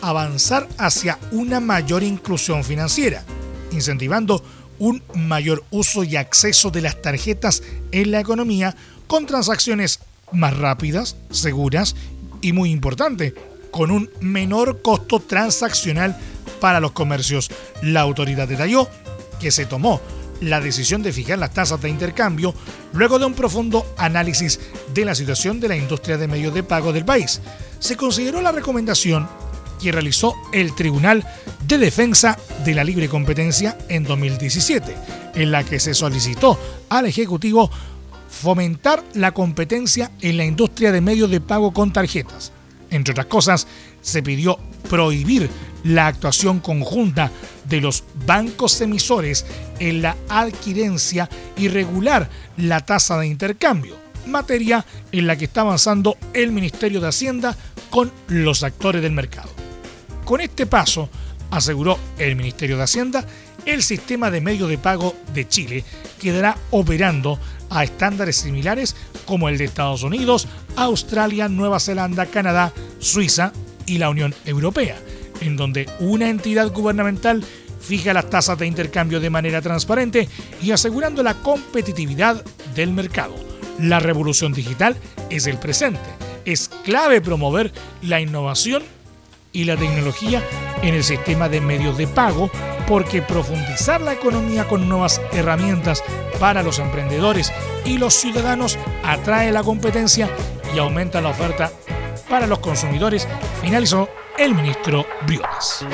avanzar 0.01 0.69
hacia 0.79 1.19
una 1.31 1.61
mayor 1.61 2.03
inclusión 2.03 2.65
financiera, 2.65 3.25
incentivando 3.73 4.43
un 4.79 5.03
mayor 5.15 5.65
uso 5.71 6.03
y 6.03 6.17
acceso 6.17 6.71
de 6.71 6.83
las 6.83 7.01
tarjetas 7.01 7.63
en 7.93 8.11
la 8.11 8.21
economía 8.21 8.75
con 9.07 9.27
transacciones 9.27 10.01
más 10.33 10.57
rápidas, 10.57 11.17
seguras 11.31 11.97
y 12.41 12.53
muy 12.53 12.71
importante, 12.71 13.35
con 13.71 13.91
un 13.91 14.11
menor 14.21 14.83
costo 14.83 15.21
transaccional 15.21 16.17
para 16.61 16.81
los 16.81 16.93
comercios. 16.93 17.51
La 17.83 18.01
autoridad 18.01 18.49
detalló 18.49 18.89
que 19.41 19.51
se 19.51 19.67
tomó 19.67 20.01
la 20.41 20.61
decisión 20.61 21.03
de 21.03 21.13
fijar 21.13 21.39
las 21.39 21.55
tasas 21.55 21.81
de 21.81 21.89
intercambio 21.89 22.55
luego 22.93 23.19
de 23.19 23.27
un 23.27 23.35
profundo 23.35 23.87
análisis 23.97 24.61
de 24.93 25.05
la 25.05 25.15
situación 25.15 25.61
de 25.61 25.69
la 25.69 25.77
industria 25.77 26.19
de 26.19 26.29
medios 26.29 26.53
de 26.53 26.63
pago 26.63 26.93
del 26.93 27.05
país. 27.05 27.41
Se 27.79 27.97
consideró 27.97 28.41
la 28.41 28.53
recomendación 28.53 29.29
que 29.81 29.93
realizó 29.93 30.35
el 30.53 30.75
Tribunal 30.75 31.27
de 31.67 31.79
Defensa 31.79 32.39
de 32.65 32.75
la 32.75 32.85
Libre 32.85 33.09
Competencia 33.09 33.77
en 33.89 34.05
2017, 34.05 34.95
en 35.35 35.51
la 35.51 35.65
que 35.65 35.81
se 35.81 35.95
solicitó 35.95 36.59
al 36.89 37.07
Ejecutivo 37.07 37.71
fomentar 38.43 39.05
la 39.15 39.33
competencia 39.33 40.11
en 40.21 40.37
la 40.37 40.45
industria 40.45 40.91
de 40.91 41.01
medios 41.01 41.31
de 41.31 41.41
pago 41.41 41.73
con 41.73 41.93
tarjetas. 41.93 42.51
Entre 42.91 43.13
otras 43.13 43.27
cosas, 43.27 43.69
se 44.01 44.21
pidió 44.21 44.59
prohibir 44.91 45.49
la 45.85 46.09
actuación 46.09 46.59
conjunta 46.59 47.31
de 47.69 47.81
los 47.81 48.03
bancos 48.27 48.81
emisores 48.81 49.47
en 49.79 50.03
la 50.03 50.17
adquirencia 50.29 51.31
y 51.57 51.69
regular 51.69 52.29
la 52.57 52.85
tasa 52.85 53.17
de 53.19 53.29
intercambio, 53.29 53.97
materia 54.27 54.85
en 55.13 55.29
la 55.29 55.37
que 55.37 55.45
está 55.45 55.61
avanzando 55.61 56.17
el 56.35 56.51
Ministerio 56.51 57.01
de 57.01 57.09
Hacienda 57.09 57.57
con 57.91 58.11
los 58.27 58.65
actores 58.65 59.03
del 59.03 59.13
mercado. 59.13 59.51
Con 60.25 60.41
este 60.41 60.67
paso, 60.67 61.09
aseguró 61.53 61.97
el 62.19 62.35
Ministerio 62.35 62.77
de 62.77 62.83
Hacienda, 62.83 63.25
el 63.67 63.85
sistema 63.85 64.33
de 64.33 64.41
medios 64.41 64.69
de 64.69 64.79
pago 64.79 65.15
de 65.33 65.47
Chile 65.47 65.85
quedará 66.21 66.57
operando 66.73 67.39
a 67.73 67.85
estándares 67.85 68.37
similares 68.37 68.97
como 69.27 69.49
el 69.49 69.59
de 69.59 69.65
Estados 69.65 70.03
Unidos, 70.03 70.49
Australia, 70.77 71.49
Nueva 71.49 71.81
Zelanda, 71.81 72.27
Canadá, 72.27 72.73
Suiza 72.99 73.53
y 73.87 73.99
la 73.99 74.11
Unión 74.11 74.35
Europea 74.45 74.97
en 75.43 75.57
donde 75.57 75.89
una 75.99 76.29
entidad 76.29 76.73
gubernamental 76.73 77.45
fija 77.81 78.15
las 78.15 78.31
tasas 78.31 78.59
de 78.59 78.67
intercambio 78.67 79.21
de 79.21 79.31
manera 79.31 79.61
transparente 79.61 80.29
y 80.63 80.71
asegurando 80.71 81.23
la 81.23 81.35
competitividad 81.35 82.45
del 82.75 82.93
mercado. 82.93 83.35
La 83.79 83.99
revolución 83.99 84.53
digital 84.53 84.97
es 85.31 85.47
el 85.47 85.59
presente. 85.59 86.01
Es 86.45 86.69
clave 86.85 87.21
promover 87.21 87.73
la 88.03 88.21
innovación 88.21 88.83
y 89.53 89.65
la 89.65 89.77
tecnología 89.77 90.43
en 90.83 90.95
el 90.95 91.05
sistema 91.05 91.49
de 91.49 91.61
medios 91.61 91.99
de 91.99 92.07
pago 92.07 92.51
porque 92.89 93.23
profundizar 93.23 94.01
la 94.01 94.13
economía 94.13 94.67
con 94.69 94.89
nuevas 94.89 95.21
herramientas 95.33 96.03
para 96.43 96.65
los 96.65 96.81
emprendedores 96.81 97.53
y 97.85 97.99
los 97.99 98.15
ciudadanos 98.15 98.77
atrae 99.05 99.53
la 99.53 99.63
competencia 99.63 100.29
y 100.75 100.79
aumenta 100.81 101.21
la 101.21 101.29
oferta 101.29 101.71
para 102.29 102.49
los 102.49 102.59
consumidores, 102.59 103.29
finalizó 103.61 104.09
el 104.37 104.53
ministro 104.53 105.07
Briones. 105.25 105.87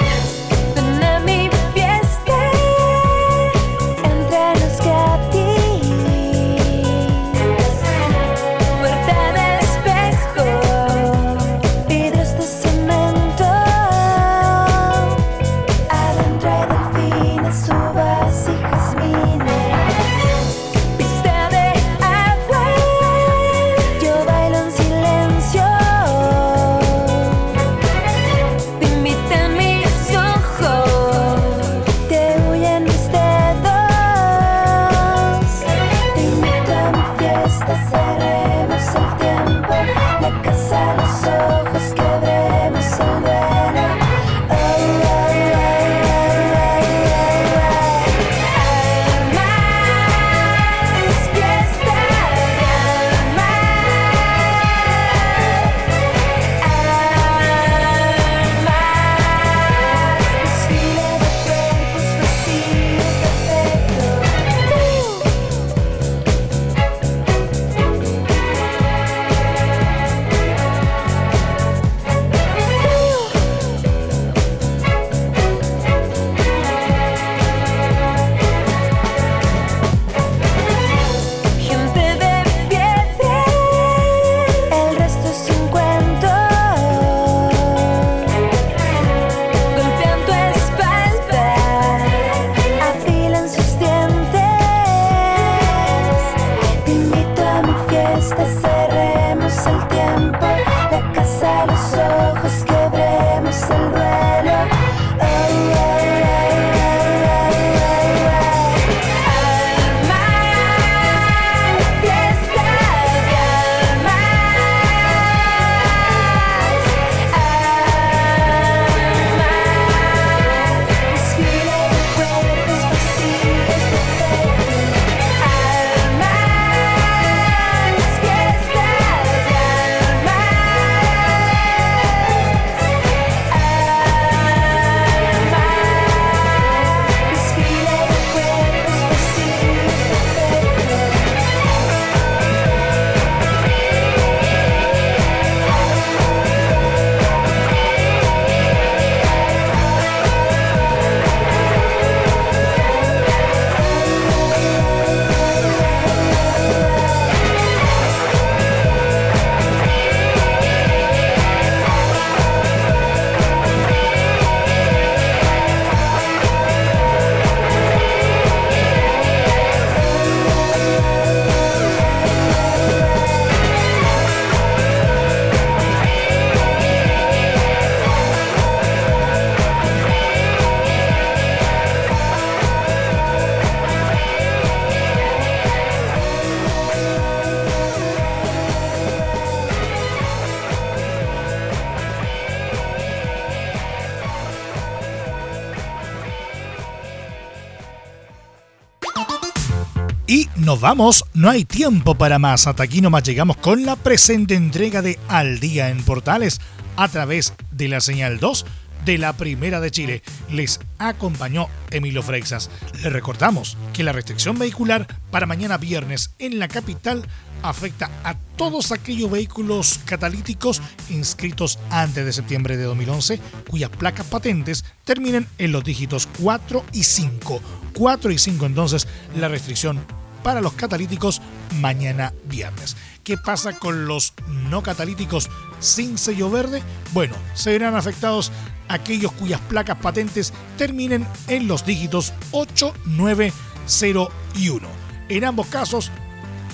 Vamos, 200.80 201.24
no 201.34 201.50
hay 201.50 201.64
tiempo 201.64 202.14
para 202.14 202.38
más. 202.38 202.66
Hasta 202.66 202.82
aquí 202.82 203.00
nomás 203.00 203.22
llegamos 203.22 203.56
con 203.56 203.84
la 203.84 203.96
presente 203.96 204.54
entrega 204.54 205.02
de 205.02 205.18
Al 205.28 205.60
Día 205.60 205.88
en 205.88 206.02
Portales 206.02 206.60
a 206.96 207.08
través 207.08 207.54
de 207.70 207.88
la 207.88 208.00
señal 208.00 208.38
2 208.38 208.66
de 209.04 209.18
la 209.18 209.32
Primera 209.32 209.80
de 209.80 209.90
Chile. 209.90 210.22
Les 210.50 210.80
acompañó 210.98 211.68
Emilio 211.90 212.22
Freixas. 212.22 212.70
Les 213.02 213.12
recordamos 213.12 213.76
que 213.92 214.02
la 214.02 214.12
restricción 214.12 214.58
vehicular 214.58 215.06
para 215.30 215.46
mañana 215.46 215.78
viernes 215.78 216.34
en 216.38 216.58
la 216.58 216.68
capital 216.68 217.24
afecta 217.62 218.10
a 218.22 218.34
todos 218.56 218.92
aquellos 218.92 219.30
vehículos 219.30 220.00
catalíticos 220.04 220.80
inscritos 221.10 221.78
antes 221.90 222.24
de 222.24 222.32
septiembre 222.32 222.76
de 222.76 222.84
2011 222.84 223.40
cuyas 223.68 223.90
placas 223.90 224.26
patentes 224.26 224.84
terminen 225.04 225.46
en 225.58 225.72
los 225.72 225.82
dígitos 225.82 226.28
4 226.40 226.84
y 226.92 227.02
5. 227.02 227.60
4 227.94 228.30
y 228.30 228.38
5 228.38 228.66
entonces 228.66 229.08
la 229.36 229.48
restricción 229.48 229.98
para 230.42 230.60
los 230.60 230.72
catalíticos 230.72 231.40
mañana 231.80 232.32
viernes. 232.44 232.96
¿Qué 233.24 233.36
pasa 233.36 233.78
con 233.78 234.06
los 234.06 234.32
no 234.48 234.82
catalíticos 234.82 235.50
sin 235.80 236.18
sello 236.18 236.50
verde? 236.50 236.82
Bueno, 237.12 237.34
se 237.54 237.72
verán 237.72 237.94
afectados 237.94 238.52
aquellos 238.88 239.32
cuyas 239.32 239.60
placas 239.60 239.98
patentes 239.98 240.52
terminen 240.76 241.26
en 241.46 241.68
los 241.68 241.84
dígitos 241.84 242.32
8, 242.52 242.94
9, 243.04 243.52
0 243.86 244.28
y 244.56 244.68
1. 244.70 244.88
En 245.28 245.44
ambos 245.44 245.66
casos, 245.66 246.10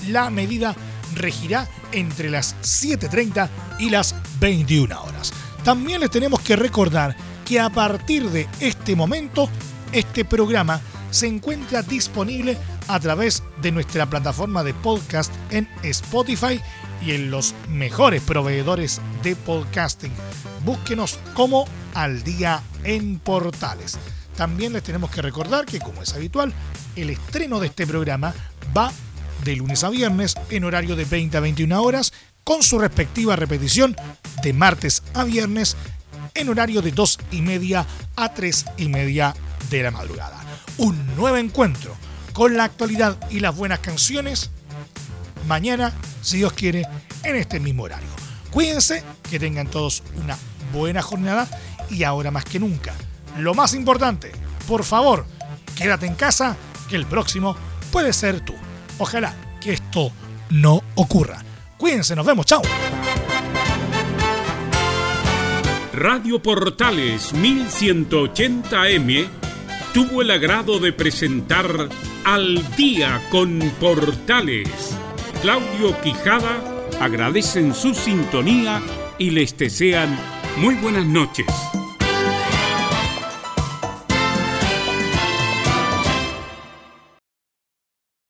la 0.08 0.30
medida 0.30 0.76
regirá 1.14 1.68
entre 1.92 2.30
las 2.30 2.56
7.30 2.62 3.48
y 3.78 3.90
las 3.90 4.14
21 4.40 5.02
horas. 5.02 5.32
También 5.64 6.00
les 6.00 6.10
tenemos 6.10 6.40
que 6.40 6.56
recordar 6.56 7.16
que 7.44 7.60
a 7.60 7.70
partir 7.70 8.30
de 8.30 8.48
este 8.60 8.96
momento, 8.96 9.48
este 9.92 10.24
programa 10.24 10.80
se 11.10 11.26
encuentra 11.26 11.82
disponible 11.82 12.58
a 12.88 13.00
través 13.00 13.42
de 13.62 13.72
nuestra 13.72 14.06
plataforma 14.06 14.62
de 14.62 14.74
podcast 14.74 15.32
en 15.50 15.68
Spotify 15.82 16.60
y 17.02 17.12
en 17.12 17.30
los 17.30 17.54
mejores 17.68 18.22
proveedores 18.22 19.00
de 19.22 19.36
podcasting. 19.36 20.12
Búsquenos 20.64 21.18
como 21.34 21.66
Al 21.94 22.22
Día 22.22 22.62
en 22.84 23.18
Portales. 23.18 23.98
También 24.36 24.72
les 24.72 24.82
tenemos 24.82 25.10
que 25.10 25.22
recordar 25.22 25.64
que, 25.64 25.78
como 25.78 26.02
es 26.02 26.14
habitual, 26.14 26.52
el 26.96 27.10
estreno 27.10 27.60
de 27.60 27.68
este 27.68 27.86
programa 27.86 28.34
va 28.76 28.92
de 29.44 29.56
lunes 29.56 29.84
a 29.84 29.90
viernes 29.90 30.34
en 30.50 30.64
horario 30.64 30.96
de 30.96 31.04
20 31.04 31.36
a 31.36 31.40
21 31.40 31.82
horas, 31.82 32.12
con 32.42 32.62
su 32.62 32.78
respectiva 32.78 33.36
repetición 33.36 33.96
de 34.42 34.52
martes 34.52 35.02
a 35.14 35.24
viernes 35.24 35.76
en 36.34 36.48
horario 36.48 36.82
de 36.82 36.92
2 36.92 37.18
y 37.30 37.42
media 37.42 37.86
a 38.16 38.34
3 38.34 38.64
y 38.78 38.88
media 38.88 39.34
de 39.70 39.82
la 39.82 39.90
madrugada. 39.90 40.42
Un 40.78 41.14
nuevo 41.16 41.36
encuentro 41.36 41.96
con 42.34 42.56
la 42.56 42.64
actualidad 42.64 43.16
y 43.30 43.40
las 43.40 43.56
buenas 43.56 43.78
canciones 43.78 44.50
mañana, 45.46 45.92
si 46.20 46.36
Dios 46.38 46.52
quiere, 46.52 46.86
en 47.22 47.36
este 47.36 47.60
mismo 47.60 47.84
horario. 47.84 48.08
Cuídense, 48.50 49.04
que 49.30 49.38
tengan 49.38 49.68
todos 49.68 50.02
una 50.22 50.36
buena 50.72 51.00
jornada 51.00 51.48
y 51.90 52.02
ahora 52.02 52.30
más 52.30 52.44
que 52.44 52.58
nunca, 52.58 52.92
lo 53.38 53.54
más 53.54 53.72
importante, 53.74 54.32
por 54.66 54.84
favor, 54.84 55.26
quédate 55.76 56.06
en 56.06 56.14
casa, 56.14 56.56
que 56.88 56.96
el 56.96 57.04
próximo 57.06 57.56
puede 57.90 58.12
ser 58.12 58.40
tú. 58.40 58.54
Ojalá 58.98 59.34
que 59.60 59.72
esto 59.74 60.10
no 60.50 60.82
ocurra. 60.96 61.42
Cuídense, 61.78 62.16
nos 62.16 62.26
vemos, 62.26 62.46
chao. 62.46 62.62
Radio 65.92 66.42
Portales 66.42 67.32
1180M 67.34 69.43
tuvo 69.94 70.22
el 70.22 70.30
agrado 70.32 70.80
de 70.80 70.92
presentar 70.92 71.88
Al 72.24 72.76
día 72.76 73.22
con 73.30 73.60
Portales. 73.78 74.98
Claudio 75.40 75.98
Quijada 76.02 76.60
agradecen 77.00 77.72
su 77.72 77.94
sintonía 77.94 78.82
y 79.18 79.30
les 79.30 79.56
desean 79.56 80.18
muy 80.56 80.74
buenas 80.74 81.06
noches. 81.06 81.46